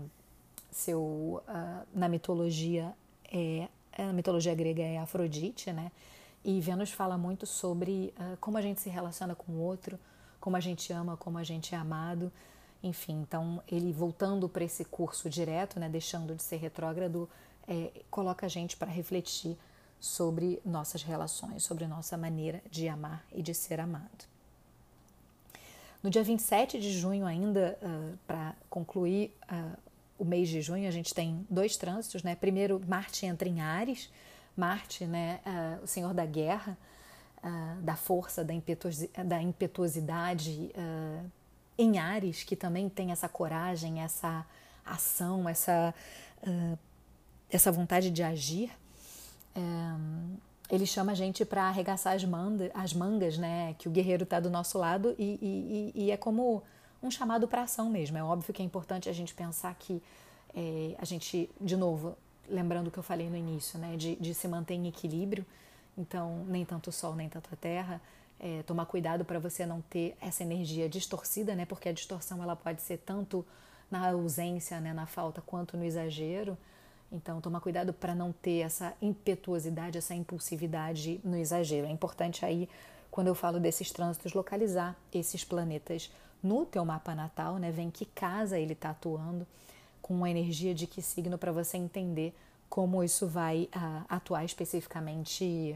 seu, 0.72 1.44
ah, 1.48 1.84
na 1.94 2.10
mitologia 2.10 2.92
é 3.32 3.68
a 3.98 4.14
mitologia 4.14 4.56
grega 4.56 4.82
é 4.82 4.98
Afrodite, 4.98 5.72
né? 5.72 5.92
E 6.44 6.60
Vênus 6.62 6.92
fala 6.92 7.18
muito 7.18 7.46
sobre 7.46 8.14
ah, 8.18 8.36
como 8.40 8.58
a 8.58 8.62
gente 8.62 8.82
se 8.82 8.90
relaciona 8.90 9.36
com 9.36 9.52
o 9.52 9.60
outro, 9.60 10.00
como 10.40 10.56
a 10.56 10.60
gente 10.60 10.92
ama, 10.92 11.16
como 11.16 11.38
a 11.38 11.44
gente 11.44 11.76
é 11.76 11.78
amado. 11.78 12.32
Enfim, 12.82 13.22
então 13.22 13.62
ele 13.68 13.92
voltando 13.92 14.48
para 14.50 14.64
esse 14.64 14.86
curso 14.86 15.30
direto, 15.30 15.80
né, 15.80 15.90
deixando 15.90 16.34
de 16.34 16.42
ser 16.42 16.56
retrógrado, 16.56 17.30
é, 17.68 17.92
coloca 18.10 18.46
a 18.46 18.50
gente 18.50 18.78
para 18.78 18.90
refletir 18.90 19.58
sobre 20.00 20.62
nossas 20.66 21.04
relações, 21.04 21.64
sobre 21.64 21.86
nossa 21.86 22.18
maneira 22.18 22.62
de 22.72 22.88
amar 22.88 23.24
e 23.32 23.42
de 23.42 23.54
ser 23.54 23.80
amado. 23.80 24.30
No 26.02 26.10
dia 26.10 26.24
27 26.24 26.80
de 26.80 26.92
junho, 26.94 27.26
ainda 27.26 27.78
uh, 27.82 28.18
para 28.26 28.56
concluir 28.70 29.36
uh, 29.52 29.78
o 30.18 30.24
mês 30.24 30.48
de 30.48 30.62
junho, 30.62 30.88
a 30.88 30.92
gente 30.92 31.14
tem 31.14 31.46
dois 31.50 31.76
trânsitos, 31.76 32.24
né? 32.24 32.36
Primeiro, 32.36 32.82
Marte 32.88 33.26
entra 33.26 33.50
em 33.50 33.60
Ares, 33.60 34.10
Marte, 34.56 35.06
né, 35.06 35.40
uh, 35.46 35.84
o 35.84 35.88
senhor 35.88 36.14
da 36.14 36.26
guerra, 36.26 36.78
da 37.82 37.96
força, 37.96 38.44
da, 38.44 38.54
impetuosi 38.54 39.10
da 39.26 39.42
impetuosidade 39.42 40.74
em 41.78 41.98
Ares, 41.98 42.44
que 42.44 42.54
também 42.54 42.90
tem 42.90 43.14
essa 43.14 43.30
coragem, 43.30 44.02
essa 44.02 44.46
ação, 44.86 45.48
essa, 45.48 45.96
essa 47.50 47.72
vontade 47.72 48.12
de 48.12 48.22
agir. 48.22 48.70
É, 49.56 49.60
ele 50.70 50.86
chama 50.86 51.14
a 51.14 51.16
gente 51.16 51.44
para 51.44 51.64
arregaçar 51.64 52.14
as, 52.14 52.24
manda, 52.24 52.70
as 52.74 52.94
mangas, 52.94 53.38
né? 53.38 53.76
Que 53.78 53.88
o 53.88 53.92
guerreiro 53.92 54.24
está 54.24 54.40
do 54.40 54.50
nosso 54.50 54.78
lado 54.78 55.16
e, 55.18 55.40
e, 55.42 56.04
e, 56.04 56.12
é 56.12 56.18
como 56.18 56.62
um 57.02 57.10
chamado 57.10 57.48
para 57.48 57.64
ação 57.64 57.90
mesmo. 57.90 58.18
É 58.18 58.24
óbvio 58.24 58.54
que 58.54 58.62
é 58.62 58.66
importante 58.66 59.10
a 59.10 59.14
gente 59.14 59.34
pensar 59.34 59.74
que 59.76 60.02
é, 60.56 60.96
a 61.00 61.06
gente, 61.06 61.50
de 61.60 61.76
novo, 61.76 62.16
lembrando 62.48 62.88
o 62.88 62.92
que 62.92 63.00
eu 63.00 63.04
falei 63.04 63.30
no 63.30 63.38
início, 63.38 63.80
né? 63.80 63.96
De, 63.98 64.16
de 64.16 64.34
se 64.34 64.48
manter 64.48 64.76
em 64.76 64.88
equilíbrio. 64.88 65.46
Então, 65.98 66.46
nem 66.48 66.64
tanto 66.64 66.90
o 66.90 66.94
sol, 66.94 67.16
nem 67.16 67.28
tanto 67.28 67.50
a 67.52 67.56
terra. 67.56 68.02
É, 68.40 68.64
tomar 68.64 68.86
cuidado 68.86 69.26
para 69.26 69.38
você 69.38 69.66
não 69.66 69.82
ter 69.82 70.16
essa 70.22 70.44
energia 70.44 70.88
distorcida, 70.88 71.56
né? 71.56 71.66
Porque 71.66 71.90
a 71.90 71.94
distorção 71.94 72.42
ela 72.44 72.56
pode 72.56 72.82
ser 72.82 72.98
tanto 73.00 73.46
na 73.90 74.08
ausência, 74.10 74.80
né, 74.80 74.94
na 74.94 75.06
falta, 75.06 75.42
quanto 75.42 75.76
no 75.76 75.84
exagero. 75.84 76.58
Então, 77.12 77.42
tomar 77.42 77.60
cuidado 77.60 77.92
para 77.92 78.14
não 78.14 78.32
ter 78.32 78.60
essa 78.60 78.94
impetuosidade, 79.02 79.98
essa 79.98 80.14
impulsividade 80.14 81.20
no 81.24 81.36
exagero. 81.36 81.88
É 81.88 81.92
importante 81.92 82.46
aí, 82.46 82.70
quando 83.10 83.28
eu 83.28 83.36
falo 83.36 83.60
desses 83.60 83.92
trânsitos, 83.92 84.34
localizar 84.34 84.96
esses 85.12 85.44
planetas 85.44 86.12
no 86.42 86.66
teu 86.66 86.86
mapa 86.86 87.16
natal, 87.16 87.58
né? 87.58 87.72
Vem 87.72 87.90
que 87.90 88.06
casa 88.06 88.60
ele 88.60 88.74
está 88.74 88.92
atuando, 88.92 89.46
com 90.02 90.24
a 90.24 90.30
energia 90.30 90.74
de 90.74 90.88
que 90.88 91.02
signo 91.02 91.38
para 91.38 91.52
você 91.52 91.78
entender 91.78 92.34
como 92.70 93.04
isso 93.04 93.28
vai 93.28 93.68
uh, 93.76 94.06
atuar 94.08 94.46
especificamente 94.46 95.76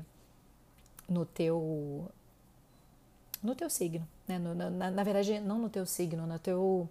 no 1.10 1.26
teu 1.26 2.08
no 3.42 3.56
teu 3.56 3.70
signo, 3.70 4.08
né? 4.28 4.40
No, 4.40 4.54
na, 4.56 4.90
na 4.90 5.04
verdade, 5.04 5.40
não 5.40 5.60
no 5.60 5.70
teu 5.70 5.86
signo, 5.86 6.26
no 6.26 6.40
teu 6.40 6.88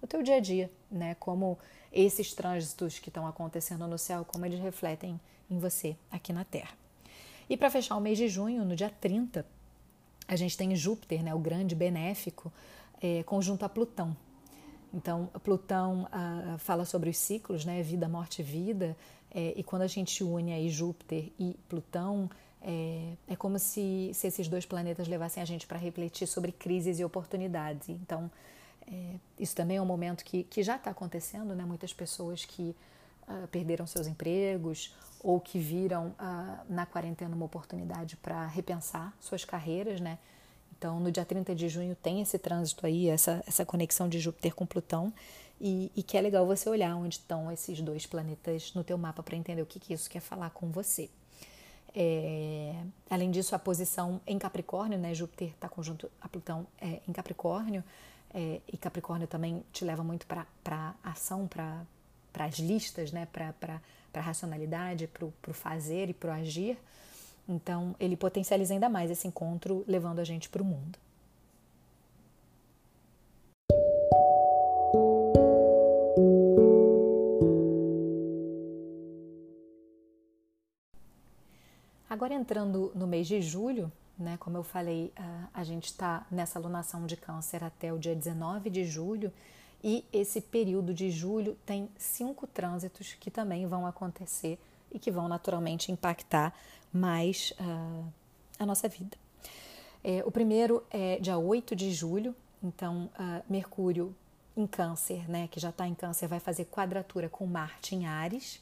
no 0.00 0.08
teu 0.08 0.22
dia 0.22 0.36
a 0.36 0.40
dia, 0.40 0.70
né? 0.90 1.14
Como 1.16 1.58
esses 1.92 2.32
trânsitos 2.32 2.98
que 2.98 3.08
estão 3.08 3.26
acontecendo 3.26 3.86
no 3.86 3.98
céu, 3.98 4.24
como 4.24 4.46
eles 4.46 4.60
refletem 4.60 5.20
em 5.50 5.58
você 5.58 5.96
aqui 6.10 6.32
na 6.32 6.44
Terra. 6.44 6.72
E 7.48 7.56
para 7.56 7.70
fechar 7.70 7.96
o 7.96 8.00
mês 8.00 8.16
de 8.16 8.28
junho, 8.28 8.64
no 8.64 8.74
dia 8.74 8.90
30, 8.90 9.44
a 10.26 10.36
gente 10.36 10.56
tem 10.56 10.74
Júpiter, 10.74 11.22
né, 11.22 11.34
o 11.34 11.38
grande 11.38 11.74
benéfico, 11.74 12.52
é, 13.00 13.22
conjunto 13.24 13.64
a 13.64 13.68
Plutão. 13.68 14.16
Então, 14.94 15.28
Plutão 15.42 16.06
ah, 16.12 16.56
fala 16.58 16.84
sobre 16.84 17.10
os 17.10 17.16
ciclos, 17.16 17.64
né, 17.64 17.82
vida, 17.82 18.08
morte, 18.08 18.42
vida, 18.42 18.96
é, 19.34 19.54
e 19.56 19.62
quando 19.62 19.82
a 19.82 19.86
gente 19.86 20.22
une 20.22 20.52
aí 20.52 20.68
Júpiter 20.68 21.30
e 21.38 21.56
Plutão, 21.68 22.30
é, 22.60 23.14
é 23.26 23.36
como 23.36 23.58
se, 23.58 24.10
se 24.14 24.26
esses 24.26 24.48
dois 24.48 24.64
planetas 24.64 25.08
levassem 25.08 25.42
a 25.42 25.46
gente 25.46 25.66
para 25.66 25.78
refletir 25.78 26.26
sobre 26.26 26.52
crises 26.52 27.00
e 27.00 27.04
oportunidades. 27.04 27.88
Então, 27.88 28.30
é, 28.86 29.16
isso 29.38 29.54
também 29.54 29.76
é 29.76 29.82
um 29.82 29.86
momento 29.86 30.24
que, 30.24 30.44
que 30.44 30.62
já 30.62 30.76
está 30.76 30.90
acontecendo, 30.90 31.54
né? 31.54 31.64
Muitas 31.64 31.92
pessoas 31.92 32.44
que 32.44 32.74
uh, 33.28 33.46
perderam 33.48 33.86
seus 33.86 34.06
empregos 34.06 34.94
ou 35.22 35.40
que 35.40 35.58
viram 35.58 36.08
uh, 36.08 36.64
na 36.68 36.84
quarentena 36.86 37.34
uma 37.34 37.44
oportunidade 37.44 38.16
para 38.16 38.46
repensar 38.46 39.14
suas 39.20 39.44
carreiras, 39.44 40.00
né? 40.00 40.18
Então, 40.76 40.98
no 40.98 41.12
dia 41.12 41.24
30 41.24 41.54
de 41.54 41.68
junho 41.68 41.94
tem 41.94 42.20
esse 42.20 42.38
trânsito 42.38 42.84
aí, 42.86 43.08
essa, 43.08 43.42
essa 43.46 43.64
conexão 43.64 44.08
de 44.08 44.18
Júpiter 44.18 44.52
com 44.54 44.66
Plutão, 44.66 45.12
e, 45.60 45.92
e 45.94 46.02
que 46.02 46.16
é 46.16 46.20
legal 46.20 46.44
você 46.44 46.68
olhar 46.68 46.96
onde 46.96 47.14
estão 47.14 47.52
esses 47.52 47.80
dois 47.80 48.04
planetas 48.04 48.74
no 48.74 48.82
teu 48.82 48.98
mapa 48.98 49.22
para 49.22 49.36
entender 49.36 49.62
o 49.62 49.66
que, 49.66 49.78
que 49.78 49.94
isso 49.94 50.10
quer 50.10 50.18
falar 50.18 50.50
com 50.50 50.72
você. 50.72 51.08
É, 51.94 52.74
além 53.10 53.30
disso, 53.30 53.54
a 53.54 53.58
posição 53.58 54.20
em 54.26 54.38
Capricórnio, 54.38 54.98
né? 54.98 55.14
Júpiter 55.14 55.48
está 55.48 55.68
conjunto 55.68 56.10
a 56.20 56.28
Plutão 56.28 56.66
é, 56.80 57.00
em 57.06 57.12
Capricórnio, 57.12 57.84
é, 58.34 58.60
e 58.72 58.76
Capricórnio 58.76 59.26
também 59.26 59.62
te 59.72 59.84
leva 59.84 60.02
muito 60.02 60.26
para 60.26 60.94
ação, 61.04 61.46
para 61.46 61.84
as 62.38 62.58
listas, 62.58 63.12
né? 63.12 63.26
para 63.26 63.80
a 64.14 64.20
racionalidade, 64.20 65.06
para 65.06 65.26
o 65.26 65.52
fazer 65.52 66.08
e 66.08 66.14
para 66.14 66.30
o 66.30 66.32
agir. 66.32 66.78
Então, 67.48 67.94
ele 68.00 68.16
potencializa 68.16 68.72
ainda 68.72 68.88
mais 68.88 69.10
esse 69.10 69.26
encontro, 69.26 69.84
levando 69.86 70.20
a 70.20 70.24
gente 70.24 70.48
para 70.48 70.62
o 70.62 70.64
mundo. 70.64 70.98
Entrando 82.42 82.90
no 82.94 83.06
mês 83.06 83.26
de 83.28 83.40
julho, 83.40 83.90
né? 84.18 84.36
Como 84.38 84.56
eu 84.56 84.64
falei, 84.64 85.12
a 85.54 85.64
gente 85.64 85.86
está 85.86 86.26
nessa 86.30 86.58
alunação 86.58 87.06
de 87.06 87.16
câncer 87.16 87.62
até 87.62 87.92
o 87.92 87.98
dia 87.98 88.14
19 88.14 88.68
de 88.68 88.84
julho 88.84 89.32
e 89.82 90.04
esse 90.12 90.40
período 90.40 90.92
de 90.92 91.10
julho 91.10 91.56
tem 91.64 91.88
cinco 91.96 92.46
trânsitos 92.46 93.14
que 93.14 93.30
também 93.30 93.66
vão 93.66 93.86
acontecer 93.86 94.58
e 94.92 94.98
que 94.98 95.10
vão 95.10 95.28
naturalmente 95.28 95.90
impactar 95.90 96.54
mais 96.92 97.52
uh, 97.58 98.04
a 98.58 98.66
nossa 98.66 98.88
vida. 98.88 99.16
É, 100.04 100.22
o 100.26 100.30
primeiro 100.30 100.84
é 100.90 101.18
dia 101.18 101.38
8 101.38 101.74
de 101.74 101.92
julho, 101.92 102.34
então 102.62 103.08
uh, 103.18 103.42
Mercúrio 103.48 104.14
em 104.56 104.66
Câncer, 104.66 105.28
né, 105.28 105.48
que 105.48 105.58
já 105.58 105.70
está 105.70 105.86
em 105.86 105.94
Câncer, 105.94 106.28
vai 106.28 106.38
fazer 106.38 106.66
quadratura 106.66 107.28
com 107.28 107.46
Marte 107.46 107.94
em 107.94 108.06
Ares, 108.06 108.60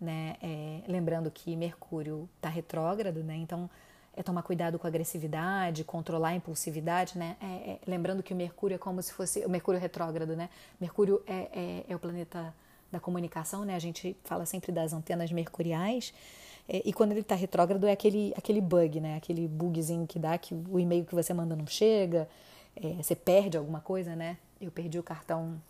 né, 0.00 0.36
é, 0.42 0.80
lembrando 0.86 1.30
que 1.30 1.54
Mercúrio 1.56 2.28
está 2.36 2.48
retrógrado, 2.48 3.22
né, 3.22 3.36
então 3.36 3.68
é 4.18 4.22
tomar 4.22 4.42
cuidado 4.42 4.80
com 4.80 4.86
a 4.86 4.90
agressividade, 4.90 5.84
controlar 5.84 6.30
a 6.30 6.34
impulsividade, 6.34 7.16
né? 7.16 7.36
É, 7.40 7.46
é, 7.46 7.78
lembrando 7.86 8.20
que 8.20 8.32
o 8.32 8.36
Mercúrio 8.36 8.74
é 8.74 8.78
como 8.78 9.00
se 9.00 9.12
fosse 9.12 9.46
o 9.46 9.48
Mercúrio 9.48 9.80
retrógrado, 9.80 10.34
né? 10.34 10.50
Mercúrio 10.80 11.22
é, 11.24 11.48
é, 11.52 11.84
é 11.88 11.94
o 11.94 12.00
planeta 12.00 12.52
da 12.90 12.98
comunicação, 12.98 13.64
né? 13.64 13.76
A 13.76 13.78
gente 13.78 14.16
fala 14.24 14.44
sempre 14.44 14.72
das 14.72 14.92
antenas 14.92 15.30
mercuriais. 15.30 16.12
É, 16.68 16.82
e 16.84 16.92
quando 16.92 17.12
ele 17.12 17.20
está 17.20 17.36
retrógrado 17.36 17.86
é 17.86 17.92
aquele, 17.92 18.34
aquele 18.36 18.60
bug, 18.60 18.98
né? 18.98 19.16
Aquele 19.16 19.46
bugzinho 19.46 20.04
que 20.04 20.18
dá 20.18 20.36
que 20.36 20.52
o 20.52 20.80
e-mail 20.80 21.04
que 21.04 21.14
você 21.14 21.32
manda 21.32 21.54
não 21.54 21.66
chega, 21.68 22.28
é, 22.74 22.94
você 22.94 23.14
perde 23.14 23.56
alguma 23.56 23.80
coisa, 23.80 24.16
né? 24.16 24.36
Eu 24.60 24.72
perdi 24.72 24.98
o 24.98 25.02
cartão 25.02 25.60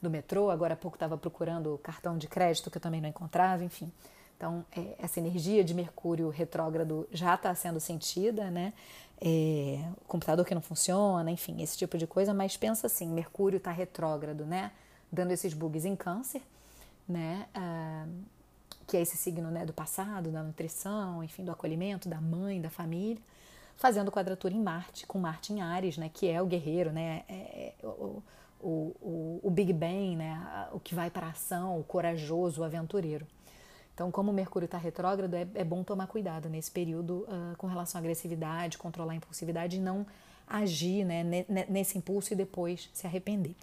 do 0.00 0.10
metrô, 0.10 0.50
agora 0.50 0.74
há 0.74 0.76
pouco 0.76 0.96
estava 0.96 1.16
procurando 1.16 1.74
o 1.74 1.78
cartão 1.78 2.16
de 2.16 2.26
crédito 2.26 2.70
que 2.70 2.78
eu 2.78 2.82
também 2.82 3.00
não 3.00 3.08
encontrava, 3.08 3.62
enfim. 3.64 3.90
Então, 4.36 4.64
é, 4.74 4.94
essa 4.98 5.20
energia 5.20 5.62
de 5.62 5.74
Mercúrio 5.74 6.30
retrógrado 6.30 7.06
já 7.12 7.34
está 7.34 7.54
sendo 7.54 7.78
sentida, 7.78 8.50
né? 8.50 8.72
É, 9.20 9.84
o 10.00 10.08
computador 10.08 10.46
que 10.46 10.54
não 10.54 10.62
funciona, 10.62 11.30
enfim, 11.30 11.60
esse 11.60 11.76
tipo 11.76 11.98
de 11.98 12.06
coisa, 12.06 12.32
mas 12.32 12.56
pensa 12.56 12.86
assim, 12.86 13.06
Mercúrio 13.08 13.58
está 13.58 13.70
retrógrado, 13.70 14.46
né? 14.46 14.72
Dando 15.12 15.32
esses 15.32 15.52
bugs 15.52 15.84
em 15.84 15.94
câncer, 15.94 16.40
né? 17.06 17.46
Ah, 17.54 18.06
que 18.86 18.96
é 18.96 19.02
esse 19.02 19.16
signo 19.16 19.50
né, 19.50 19.64
do 19.64 19.72
passado, 19.72 20.30
da 20.30 20.42
nutrição, 20.42 21.22
enfim, 21.22 21.44
do 21.44 21.52
acolhimento, 21.52 22.08
da 22.08 22.20
mãe, 22.20 22.60
da 22.60 22.70
família, 22.70 23.22
fazendo 23.76 24.10
quadratura 24.10 24.52
em 24.52 24.60
Marte, 24.60 25.06
com 25.06 25.18
Marte 25.18 25.52
em 25.52 25.60
Ares, 25.60 25.98
né? 25.98 26.10
Que 26.12 26.28
é 26.28 26.40
o 26.40 26.46
guerreiro, 26.46 26.90
né? 26.90 27.24
É, 27.28 27.74
é, 27.82 27.86
o, 27.86 28.22
o, 28.60 28.94
o, 29.00 29.40
o 29.42 29.50
Big 29.50 29.72
Bang, 29.72 30.16
né? 30.16 30.68
o 30.72 30.80
que 30.80 30.94
vai 30.94 31.10
para 31.10 31.26
a 31.26 31.30
ação, 31.30 31.78
o 31.78 31.84
corajoso, 31.84 32.60
o 32.60 32.64
aventureiro. 32.64 33.26
Então, 33.94 34.10
como 34.10 34.30
o 34.30 34.34
Mercúrio 34.34 34.64
está 34.64 34.78
retrógrado, 34.78 35.34
é, 35.34 35.46
é, 35.54 35.64
bom 35.64 35.82
tomar 35.82 36.06
cuidado 36.06 36.48
nesse 36.48 36.70
período 36.70 37.26
uh, 37.28 37.56
com 37.58 37.66
relação 37.66 37.98
à 37.98 38.00
agressividade, 38.00 38.78
controlar 38.78 39.12
a 39.12 39.16
impulsividade 39.16 39.76
e 39.76 39.80
não 39.80 40.06
agir 40.46 41.04
né, 41.04 41.22
nesse 41.68 41.98
impulso 41.98 42.32
e 42.32 42.36
depois 42.36 42.88
se 42.92 43.06
arrepender. 43.06 43.54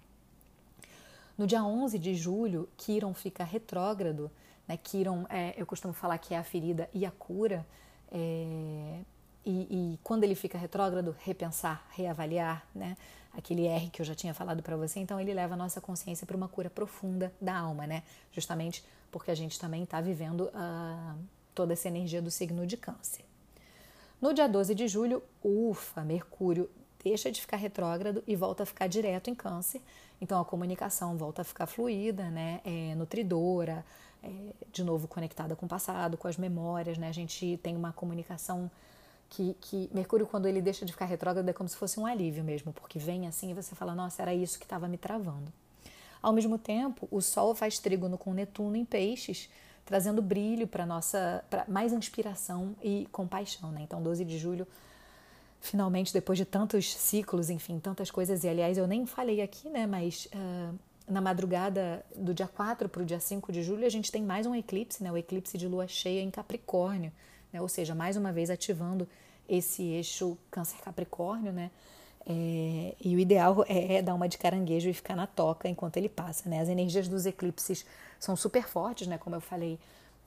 No 1.38 1.46
dia 1.46 1.64
11 1.64 2.00
de 2.00 2.16
julho, 2.16 2.70
Quiron 2.78 3.14
fica 3.14 3.44
retrógrado. 3.44 4.32
Né? 4.68 4.78
Quiron, 4.78 5.26
é, 5.30 5.54
eu 5.58 5.66
costumo 5.66 5.94
falar 5.94 6.18
que 6.18 6.34
é 6.34 6.38
a 6.38 6.44
ferida 6.44 6.90
e 6.94 7.06
a 7.06 7.12
cura. 7.12 7.66
É, 8.12 9.00
e, 9.50 9.94
e, 9.94 10.00
quando 10.04 10.24
ele 10.24 10.36
fica 10.36 10.58
retrógrado, 10.58 11.16
repensar, 11.20 11.86
reavaliar, 11.92 12.66
né? 12.76 12.98
aquele 13.34 13.66
R 13.68 13.90
que 13.90 14.02
eu 14.02 14.06
já 14.06 14.16
tinha 14.16 14.34
falado 14.34 14.64
para 14.64 14.76
você, 14.76 15.00
então 15.00 15.20
ele 15.20 15.34
leva 15.34 15.54
a 15.54 15.58
nossa 15.58 15.80
consciência 15.80 16.26
para 16.26 16.36
uma 16.36 16.48
cura 16.48 16.70
profunda 16.70 17.32
da 17.40 17.56
alma, 17.56 17.86
né? 17.86 18.04
justamente 18.32 18.84
porque 19.12 19.32
a 19.32 19.36
gente 19.36 19.60
também 19.60 19.84
está 19.84 20.02
vivendo 20.02 20.46
uh, 20.46 21.18
toda 21.56 21.74
essa 21.74 21.88
energia 21.88 22.22
do 22.22 22.30
signo 22.30 22.66
de 22.66 22.76
Câncer. 22.76 23.24
No 24.20 24.34
dia 24.34 24.50
12 24.50 24.76
de 24.76 24.88
julho, 24.88 25.24
ufa, 25.44 26.04
Mercúrio 26.04 26.70
deixa 27.04 27.32
de 27.32 27.40
ficar 27.40 27.58
retrógrado 27.58 28.24
e 28.28 28.36
volta 28.36 28.64
a 28.64 28.66
ficar 28.66 28.88
direto 28.88 29.30
em 29.30 29.36
Câncer. 29.36 29.82
Então 30.20 30.42
a 30.42 30.46
comunicação 30.46 31.16
volta 31.16 31.42
a 31.42 31.46
ficar 31.46 31.68
fluida, 31.68 32.30
né? 32.30 32.60
É, 32.66 32.96
nutridora, 32.96 33.86
é, 34.24 34.30
de 34.74 34.84
novo 34.84 35.08
conectada 35.08 35.56
com 35.56 35.68
o 35.68 35.70
passado, 35.70 36.18
com 36.18 36.28
as 36.28 36.36
memórias, 36.36 36.98
né? 36.98 37.08
A 37.08 37.14
gente 37.14 37.60
tem 37.62 37.76
uma 37.76 37.94
comunicação 37.94 38.70
que, 39.30 39.56
que 39.60 39.90
Mercúrio, 39.94 40.26
quando 40.26 40.48
ele 40.48 40.62
deixa 40.62 40.86
de 40.86 40.92
ficar 40.92 41.06
retrógrado, 41.06 41.48
é 41.48 41.54
como 41.54 41.68
se 41.68 41.76
fosse 41.76 42.00
um 42.00 42.06
alívio 42.06 42.44
mesmo, 42.44 42.74
porque 42.74 42.98
vem 43.00 43.28
assim 43.28 43.52
e 43.52 43.54
você 43.54 43.76
fala, 43.76 43.94
nossa, 43.94 44.22
era 44.22 44.34
isso 44.34 44.58
que 44.58 44.66
estava 44.66 44.88
me 44.88 44.98
travando. 44.98 45.52
Ao 46.22 46.34
mesmo 46.34 46.58
tempo, 46.58 47.08
o 47.12 47.22
Sol 47.22 47.54
faz 47.54 47.80
trígono 47.80 48.18
com 48.18 48.34
Netuno 48.34 48.76
em 48.76 48.86
peixes, 48.86 49.50
trazendo 49.86 50.22
brilho 50.22 50.68
para 50.68 50.86
nossa, 50.86 51.44
pra 51.50 51.64
mais 51.68 51.94
inspiração 51.94 52.76
e 52.84 53.08
compaixão, 53.12 53.72
né? 53.72 53.82
Então, 53.82 54.02
12 54.02 54.26
de 54.26 54.38
julho 54.38 54.68
finalmente, 55.60 56.14
depois 56.14 56.38
de 56.38 56.46
tantos 56.46 56.96
ciclos, 56.96 57.50
enfim, 57.50 57.80
tantas 57.80 58.12
coisas, 58.12 58.44
e 58.44 58.50
aliás, 58.50 58.78
eu 58.78 58.88
nem 58.88 59.06
falei 59.06 59.42
aqui, 59.42 59.70
né, 59.70 59.86
mas 59.86 60.28
uh, 60.28 60.78
na 61.08 61.22
madrugada 61.22 62.06
do 62.16 62.34
dia 62.34 62.48
4 62.48 62.88
para 62.88 63.02
o 63.02 63.06
dia 63.06 63.20
5 63.20 63.52
de 63.52 63.64
julho, 63.64 63.86
a 63.86 63.90
gente 63.90 64.12
tem 64.12 64.24
mais 64.24 64.46
um 64.46 64.56
eclipse, 64.56 65.04
né, 65.04 65.12
o 65.12 65.18
eclipse 65.18 65.58
de 65.58 65.68
lua 65.68 65.88
cheia 65.88 66.22
em 66.22 66.30
Capricórnio, 66.30 67.12
né, 67.52 67.62
ou 67.62 67.68
seja, 67.68 67.94
mais 67.96 68.18
uma 68.18 68.32
vez 68.32 68.50
ativando 68.50 69.08
esse 69.48 69.84
eixo 69.84 70.38
Câncer-Capricórnio, 70.52 71.52
né, 71.52 71.72
é, 72.26 72.96
e 73.00 73.16
o 73.16 73.20
ideal 73.20 73.64
é, 73.68 73.96
é 73.96 74.02
dar 74.02 74.14
uma 74.14 74.28
de 74.28 74.38
caranguejo 74.38 74.90
e 74.90 74.94
ficar 74.94 75.16
na 75.16 75.26
toca 75.26 75.70
enquanto 75.70 75.98
ele 75.98 76.10
passa, 76.10 76.50
né, 76.50 76.60
as 76.60 76.70
energias 76.70 77.08
dos 77.08 77.26
eclipses 77.26 77.86
são 78.20 78.36
super 78.36 78.68
fortes, 78.68 79.08
né, 79.08 79.18
como 79.18 79.36
eu 79.36 79.42
falei, 79.42 79.80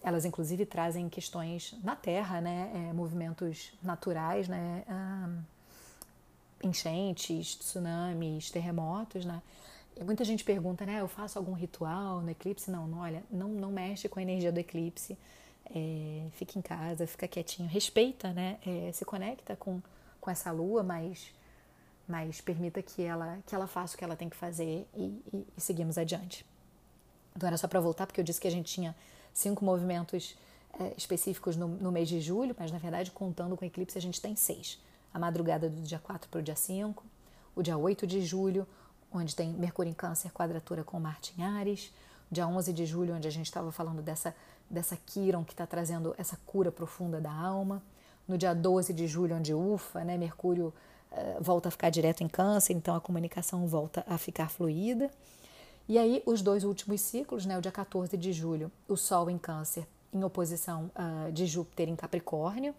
elas, 0.02 0.24
inclusive, 0.24 0.64
trazem 0.64 1.08
questões 1.08 1.74
na 1.82 1.94
Terra, 1.94 2.40
né? 2.40 2.70
É, 2.74 2.92
movimentos 2.92 3.72
naturais, 3.82 4.48
né? 4.48 4.82
Ah, 4.88 5.28
enchentes, 6.62 7.54
tsunamis, 7.56 8.50
terremotos, 8.50 9.24
né? 9.24 9.42
E 9.96 10.02
muita 10.04 10.24
gente 10.24 10.42
pergunta, 10.42 10.86
né? 10.86 11.00
Eu 11.00 11.08
faço 11.08 11.38
algum 11.38 11.52
ritual 11.52 12.22
no 12.22 12.30
eclipse? 12.30 12.70
Não, 12.70 12.86
não 12.86 13.00
olha, 13.00 13.22
não, 13.30 13.48
não 13.48 13.70
mexe 13.70 14.08
com 14.08 14.18
a 14.18 14.22
energia 14.22 14.50
do 14.50 14.58
eclipse. 14.58 15.18
É, 15.72 16.26
fica 16.32 16.58
em 16.58 16.62
casa, 16.62 17.06
fica 17.06 17.28
quietinho, 17.28 17.68
respeita, 17.68 18.32
né? 18.32 18.58
É, 18.66 18.90
se 18.92 19.04
conecta 19.04 19.54
com, 19.54 19.80
com 20.20 20.30
essa 20.30 20.50
lua, 20.50 20.82
mas, 20.82 21.32
mas 22.08 22.40
permita 22.40 22.82
que 22.82 23.02
ela, 23.02 23.38
que 23.46 23.54
ela 23.54 23.66
faça 23.66 23.94
o 23.94 23.98
que 23.98 24.04
ela 24.04 24.16
tem 24.16 24.28
que 24.28 24.36
fazer 24.36 24.86
e, 24.94 25.22
e, 25.32 25.46
e 25.56 25.60
seguimos 25.60 25.96
adiante. 25.96 26.44
Então 27.36 27.46
era 27.46 27.56
só 27.56 27.68
para 27.68 27.80
voltar, 27.80 28.06
porque 28.06 28.20
eu 28.20 28.24
disse 28.24 28.40
que 28.40 28.48
a 28.48 28.50
gente 28.50 28.72
tinha 28.72 28.96
cinco 29.32 29.64
movimentos 29.64 30.36
é, 30.78 30.94
específicos 30.96 31.56
no, 31.56 31.68
no, 31.68 31.90
mês 31.92 32.08
de 32.08 32.20
julho, 32.20 32.54
mas 32.58 32.70
na 32.70 32.78
verdade, 32.78 33.10
contando 33.10 33.56
com 33.56 33.64
o 33.64 33.66
eclipse, 33.66 33.96
a 33.96 34.00
gente 34.00 34.20
tem 34.20 34.36
seis. 34.36 34.80
A 35.12 35.18
madrugada 35.18 35.68
do 35.68 35.80
dia 35.82 35.98
4 35.98 36.28
para 36.28 36.40
o 36.40 36.42
dia 36.42 36.56
5, 36.56 37.04
o 37.54 37.62
dia 37.62 37.76
8 37.76 38.06
de 38.06 38.20
julho, 38.22 38.66
onde 39.12 39.34
tem 39.34 39.52
Mercúrio 39.52 39.90
em 39.90 39.94
Câncer, 39.94 40.30
quadratura 40.32 40.84
com 40.84 41.00
Marte 41.00 41.34
em 41.36 41.42
Ares, 41.42 41.92
dia 42.30 42.46
11 42.46 42.72
de 42.72 42.86
julho, 42.86 43.14
onde 43.14 43.26
a 43.26 43.30
gente 43.30 43.46
estava 43.46 43.72
falando 43.72 44.02
dessa, 44.02 44.34
dessa 44.70 44.96
Quiron 44.96 45.44
que 45.44 45.52
está 45.52 45.66
trazendo 45.66 46.14
essa 46.16 46.38
cura 46.46 46.70
profunda 46.70 47.20
da 47.20 47.32
alma, 47.32 47.82
no 48.26 48.38
dia 48.38 48.54
12 48.54 48.92
de 48.92 49.06
julho, 49.08 49.36
onde 49.36 49.52
ufa, 49.52 50.04
né, 50.04 50.16
Mercúrio 50.16 50.72
uh, 51.10 51.42
volta 51.42 51.68
a 51.68 51.72
ficar 51.72 51.90
direto 51.90 52.22
em 52.22 52.28
Câncer, 52.28 52.72
então 52.72 52.94
a 52.94 53.00
comunicação 53.00 53.66
volta 53.66 54.04
a 54.06 54.16
ficar 54.16 54.48
fluida. 54.48 55.10
E 55.88 55.98
aí, 55.98 56.22
os 56.24 56.40
dois 56.40 56.62
últimos 56.62 57.00
ciclos, 57.00 57.44
né, 57.44 57.58
o 57.58 57.60
dia 57.60 57.72
14 57.72 58.16
de 58.16 58.32
julho, 58.32 58.70
o 58.86 58.96
Sol 58.96 59.28
em 59.28 59.36
Câncer, 59.36 59.84
em 60.12 60.22
oposição 60.22 60.90
uh, 60.94 61.32
de 61.32 61.46
Júpiter 61.46 61.88
em 61.88 61.96
Capricórnio. 61.96 62.74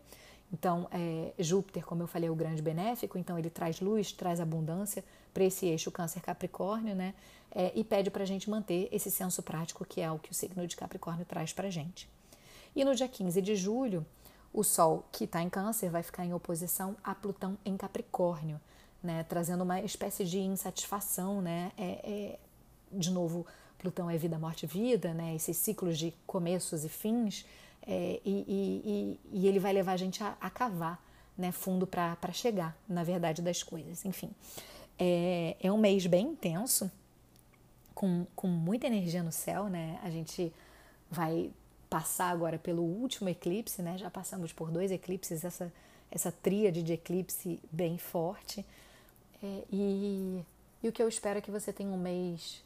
Então, 0.54 0.88
é, 0.92 1.34
Júpiter, 1.40 1.86
como 1.86 2.04
eu 2.04 2.08
falei, 2.08 2.28
é 2.28 2.32
o 2.32 2.36
grande 2.36 2.62
benéfico, 2.62 3.18
então 3.18 3.40
ele 3.40 3.50
traz 3.50 3.80
luz, 3.80 4.12
traz 4.12 4.40
abundância 4.40 5.04
para 5.34 5.46
esse 5.46 5.66
eixo 5.66 5.90
Câncer-Capricórnio, 5.92 6.94
né? 6.94 7.14
É, 7.54 7.72
e 7.76 7.84
pede 7.84 8.10
para 8.12 8.24
a 8.24 8.26
gente 8.26 8.50
manter 8.50 8.90
esse 8.92 9.10
senso 9.10 9.42
prático, 9.42 9.86
que 9.86 10.02
é 10.02 10.12
o 10.12 10.20
que 10.20 10.32
o 10.32 10.34
signo 10.34 10.66
de 10.68 10.76
Capricórnio 10.76 11.26
traz 11.26 11.54
para 11.54 11.68
a 11.68 11.72
gente. 11.72 12.10
E 12.76 12.84
no 12.84 12.94
dia 12.94 13.08
15 13.08 13.42
de 13.42 13.56
julho, 13.56 14.06
o 14.54 14.64
Sol, 14.64 15.06
que 15.12 15.24
está 15.24 15.42
em 15.42 15.50
Câncer, 15.50 15.90
vai 15.90 16.04
ficar 16.04 16.26
em 16.26 16.34
oposição 16.34 16.96
a 17.04 17.16
Plutão 17.16 17.58
em 17.66 17.78
Capricórnio, 17.78 18.60
né? 19.02 19.24
Trazendo 19.24 19.64
uma 19.64 19.82
espécie 19.82 20.26
de 20.26 20.40
insatisfação, 20.40 21.42
né? 21.42 21.72
É, 21.78 21.84
é 22.04 22.40
de 22.92 23.10
novo, 23.10 23.46
Plutão 23.78 24.10
é 24.10 24.18
vida, 24.18 24.38
morte, 24.38 24.68
vida, 24.68 25.14
né? 25.14 25.34
Esses 25.36 25.56
ciclos 25.56 25.98
de 25.98 26.14
começos 26.28 26.84
e 26.84 26.90
fins, 26.90 27.46
é, 27.88 28.20
e, 28.24 28.46
e, 28.48 29.20
e, 29.32 29.48
ele 29.48 29.60
vai 29.60 29.74
levar 29.74 29.94
a 29.94 29.98
gente 29.98 30.24
a, 30.24 30.38
a 30.40 30.50
cavar 30.50 31.04
né, 31.38 31.52
fundo 31.52 31.88
para 31.88 32.32
chegar 32.32 32.78
na 32.88 33.04
verdade 33.04 33.42
das 33.42 33.64
coisas. 33.64 34.06
Enfim, 34.06 34.30
é, 35.00 35.56
é 35.60 35.72
um 35.72 35.78
mês 35.78 36.06
bem 36.06 36.28
intenso, 36.28 36.92
com, 37.94 38.26
com 38.36 38.48
muita 38.48 38.88
energia 38.88 39.24
no 39.24 39.32
céu, 39.32 39.66
né? 39.66 40.00
A 40.04 40.10
gente 40.10 40.52
vai 41.10 41.52
passar 41.90 42.30
agora 42.30 42.58
pelo 42.58 42.82
último 42.82 43.30
eclipse, 43.30 43.82
né? 43.82 43.98
Já 43.98 44.10
passamos 44.10 44.54
por 44.54 44.72
dois 44.72 44.92
eclipses, 44.92 45.44
essa, 45.44 45.72
essa 46.10 46.32
tríade 46.32 46.82
de 46.84 46.94
eclipse 46.94 47.60
bem 47.72 47.98
forte. 47.98 48.66
É, 49.44 49.64
e, 49.72 50.44
e 50.82 50.88
o 50.88 50.92
que 50.92 51.02
eu 51.02 51.08
espero 51.08 51.40
é 51.40 51.42
que 51.42 51.52
você 51.52 51.74
tenha 51.74 51.90
um 51.90 51.98
mês 51.98 52.64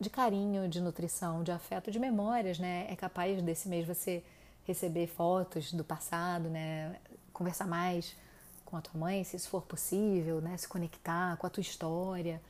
de 0.00 0.08
carinho, 0.08 0.66
de 0.66 0.80
nutrição, 0.80 1.42
de 1.42 1.52
afeto, 1.52 1.90
de 1.90 1.98
memórias, 1.98 2.58
né? 2.58 2.86
É 2.88 2.96
capaz 2.96 3.40
desse 3.42 3.68
mês 3.68 3.86
você 3.86 4.24
receber 4.64 5.06
fotos 5.06 5.72
do 5.72 5.84
passado, 5.84 6.48
né? 6.48 6.96
Conversar 7.32 7.66
mais 7.66 8.16
com 8.64 8.76
a 8.76 8.80
tua 8.80 8.98
mãe, 8.98 9.22
se 9.24 9.36
isso 9.36 9.50
for 9.50 9.62
possível, 9.62 10.40
né? 10.40 10.56
Se 10.56 10.66
conectar 10.66 11.36
com 11.36 11.46
a 11.46 11.50
tua 11.50 11.60
história. 11.60 12.40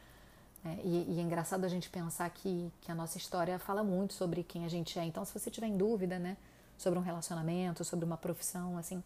Né? 0.63 0.79
E, 0.85 1.15
e, 1.15 1.19
é 1.19 1.23
engraçado 1.23 1.65
a 1.65 1.69
gente 1.69 1.91
pensar 1.91 2.31
que, 2.31 2.73
que 2.83 2.93
a 2.93 2.95
nossa 2.95 3.19
história 3.19 3.59
fala 3.59 3.83
muito 3.83 4.15
sobre 4.15 4.45
quem 4.45 4.65
a 4.65 4.69
gente 4.69 4.97
é. 4.99 5.05
Então, 5.05 5.25
se 5.25 5.37
você 5.37 5.51
tiver 5.51 5.67
em 5.67 5.77
dúvida, 5.77 6.19
né? 6.19 6.37
Sobre 6.79 6.99
um 6.99 7.03
relacionamento, 7.03 7.85
sobre 7.85 8.05
uma 8.05 8.17
profissão, 8.17 8.79
assim, 8.79 9.03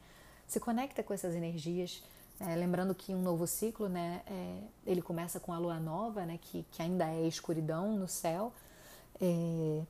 se 0.46 0.60
conecta 0.60 1.02
com 1.02 1.14
essas 1.14 1.34
energias 1.34 2.02
é, 2.40 2.56
lembrando 2.56 2.94
que 2.94 3.14
um 3.14 3.22
novo 3.22 3.46
ciclo, 3.46 3.88
né, 3.88 4.22
é, 4.26 4.58
ele 4.86 5.00
começa 5.00 5.38
com 5.38 5.52
a 5.52 5.58
lua 5.58 5.78
nova, 5.78 6.26
né, 6.26 6.38
que, 6.40 6.64
que 6.70 6.82
ainda 6.82 7.08
é 7.08 7.26
escuridão 7.26 7.96
no 7.96 8.08
céu, 8.08 8.52
é, 9.20 9.82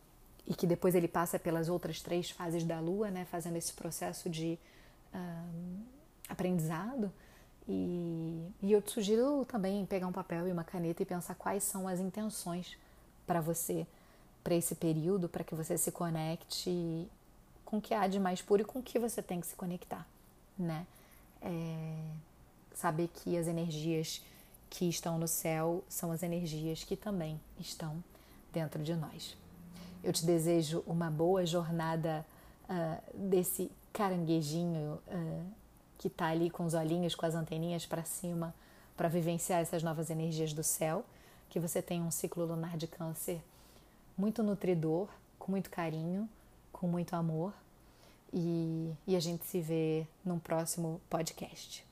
e 0.47 0.55
que 0.55 0.67
depois 0.67 0.95
ele 0.95 1.09
passa 1.09 1.39
pelas 1.39 1.69
outras 1.69 2.03
três 2.03 2.31
fases 2.31 2.65
da 2.65 2.79
lua, 2.81 3.11
né, 3.11 3.25
fazendo 3.25 3.57
esse 3.57 3.73
processo 3.73 4.29
de 4.29 4.59
um, 5.15 5.83
aprendizado. 6.29 7.11
E, 7.67 8.47
e 8.63 8.73
eu 8.73 8.83
te 8.83 8.91
sugiro 8.93 9.47
também 9.47 9.87
pegar 9.87 10.07
um 10.07 10.13
papel 10.13 10.47
e 10.47 10.53
uma 10.53 10.65
caneta 10.65 11.03
e 11.03 11.07
pensar 11.07 11.35
quais 11.35 11.65
são 11.65 11.89
as 11.89 11.99
intenções 11.99 12.77
para 13.27 13.41
você, 13.41 13.87
para 14.43 14.55
esse 14.55 14.75
período, 14.75 15.31
para 15.31 15.43
que 15.43 15.55
você 15.55 15.79
se 15.79 15.91
conecte 15.91 17.09
com 17.65 17.79
o 17.79 17.81
que 17.81 17.95
há 17.95 18.07
de 18.07 18.21
mais 18.21 18.43
puro 18.43 18.61
e 18.61 18.65
com 18.67 18.81
o 18.81 18.83
que 18.83 18.99
você 18.99 19.23
tem 19.23 19.41
que 19.41 19.47
se 19.47 19.57
conectar, 19.57 20.07
né? 20.59 20.87
É, 21.41 22.05
saber 22.75 23.09
que 23.09 23.37
as 23.37 23.47
energias 23.47 24.23
que 24.69 24.89
estão 24.89 25.19
no 25.19 25.29
céu 25.29 25.85
são 25.89 26.11
as 26.11 26.23
energias 26.23 26.83
que 26.83 26.97
também 26.97 27.41
estão 27.59 28.03
dentro 28.53 28.83
de 28.83 28.95
nós. 28.95 29.37
Eu 30.03 30.13
te 30.13 30.27
desejo 30.27 30.83
uma 30.87 31.11
boa 31.11 31.47
jornada 31.47 32.27
uh, 32.65 33.19
desse 33.29 33.71
caranguejinho 33.93 34.99
uh, 35.07 35.45
que 35.97 36.09
está 36.09 36.27
ali 36.27 36.51
com 36.51 36.65
os 36.65 36.75
olhinhos, 36.75 37.15
com 37.15 37.25
as 37.25 37.35
anteninhas 37.35 37.87
para 37.87 38.05
cima, 38.05 38.55
para 38.97 39.09
vivenciar 39.09 39.61
essas 39.61 39.83
novas 39.83 40.11
energias 40.11 40.53
do 40.53 40.63
céu. 40.63 41.05
Que 41.49 41.61
você 41.61 41.81
tenha 41.81 42.03
um 42.03 42.11
ciclo 42.11 42.45
lunar 42.45 42.77
de 42.77 42.87
câncer 42.87 43.41
muito 44.17 44.43
nutridor, 44.43 45.09
com 45.39 45.53
muito 45.53 45.71
carinho, 45.71 46.29
com 46.73 46.87
muito 46.89 47.15
amor. 47.15 47.53
E, 48.33 48.93
e 49.07 49.15
a 49.15 49.21
gente 49.21 49.45
se 49.47 49.61
vê 49.61 50.07
num 50.25 50.39
próximo 50.39 51.01
podcast. 51.09 51.85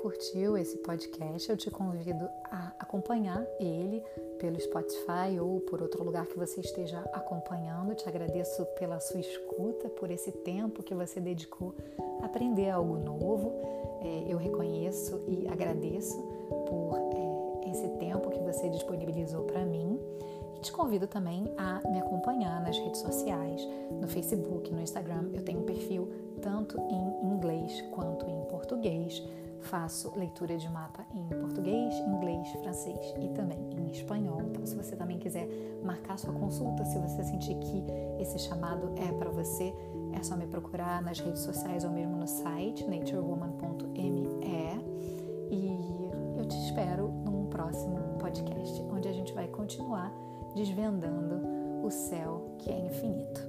Curtiu 0.00 0.56
esse 0.56 0.78
podcast, 0.78 1.50
eu 1.50 1.56
te 1.58 1.70
convido 1.70 2.26
a 2.50 2.72
acompanhar 2.78 3.46
ele 3.60 4.02
pelo 4.38 4.58
Spotify 4.58 5.38
ou 5.38 5.60
por 5.60 5.82
outro 5.82 6.02
lugar 6.02 6.26
que 6.26 6.38
você 6.38 6.60
esteja 6.60 7.00
acompanhando. 7.12 7.94
Te 7.94 8.08
agradeço 8.08 8.64
pela 8.78 8.98
sua 8.98 9.20
escuta, 9.20 9.90
por 9.90 10.10
esse 10.10 10.32
tempo 10.32 10.82
que 10.82 10.94
você 10.94 11.20
dedicou 11.20 11.74
a 12.22 12.24
aprender 12.24 12.70
algo 12.70 12.96
novo. 12.96 13.52
É, 14.00 14.32
eu 14.32 14.38
reconheço 14.38 15.22
e 15.28 15.46
agradeço 15.46 16.16
por 16.66 16.96
é, 16.96 17.70
esse 17.70 17.88
tempo 17.98 18.30
que 18.30 18.40
você 18.40 18.70
disponibilizou 18.70 19.44
para 19.44 19.66
mim. 19.66 20.00
E 20.56 20.60
te 20.60 20.72
convido 20.72 21.06
também 21.06 21.44
a 21.58 21.86
me 21.90 22.00
acompanhar 22.00 22.62
nas 22.62 22.78
redes 22.78 23.02
sociais, 23.02 23.68
no 24.00 24.08
Facebook, 24.08 24.72
no 24.72 24.80
Instagram. 24.80 25.28
Eu 25.34 25.42
tenho 25.42 25.60
um 25.60 25.64
perfil 25.64 26.08
tanto 26.40 26.80
em 26.80 27.34
inglês 27.34 27.82
quanto 27.90 28.24
em 28.30 28.44
português. 28.46 29.22
Faço 29.60 30.12
leitura 30.16 30.56
de 30.56 30.68
mapa 30.68 31.04
em 31.14 31.26
português, 31.38 31.94
inglês, 31.98 32.48
francês 32.62 32.98
e 33.20 33.28
também 33.28 33.58
em 33.76 33.90
espanhol. 33.90 34.42
Então, 34.42 34.64
se 34.66 34.74
você 34.74 34.96
também 34.96 35.18
quiser 35.18 35.48
marcar 35.84 36.18
sua 36.18 36.32
consulta, 36.32 36.84
se 36.84 36.98
você 36.98 37.22
sentir 37.22 37.54
que 37.56 37.84
esse 38.18 38.38
chamado 38.38 38.92
é 38.96 39.12
para 39.12 39.30
você, 39.30 39.74
é 40.12 40.22
só 40.22 40.36
me 40.36 40.46
procurar 40.46 41.02
nas 41.02 41.20
redes 41.20 41.42
sociais 41.42 41.84
ou 41.84 41.90
mesmo 41.90 42.16
no 42.16 42.26
site 42.26 42.86
naturewoman.me. 42.88 44.30
E 45.50 46.38
eu 46.38 46.46
te 46.46 46.56
espero 46.64 47.08
num 47.08 47.46
próximo 47.46 47.98
podcast, 48.18 48.82
onde 48.90 49.08
a 49.08 49.12
gente 49.12 49.32
vai 49.32 49.48
continuar 49.48 50.12
desvendando 50.54 51.84
o 51.84 51.90
céu 51.90 52.54
que 52.58 52.70
é 52.70 52.78
infinito. 52.78 53.40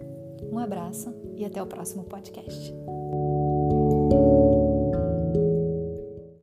Um 0.51 0.57
abraço 0.57 1.13
e 1.35 1.45
até 1.45 1.61
o 1.61 1.67
próximo 1.67 2.03
podcast. 2.03 2.73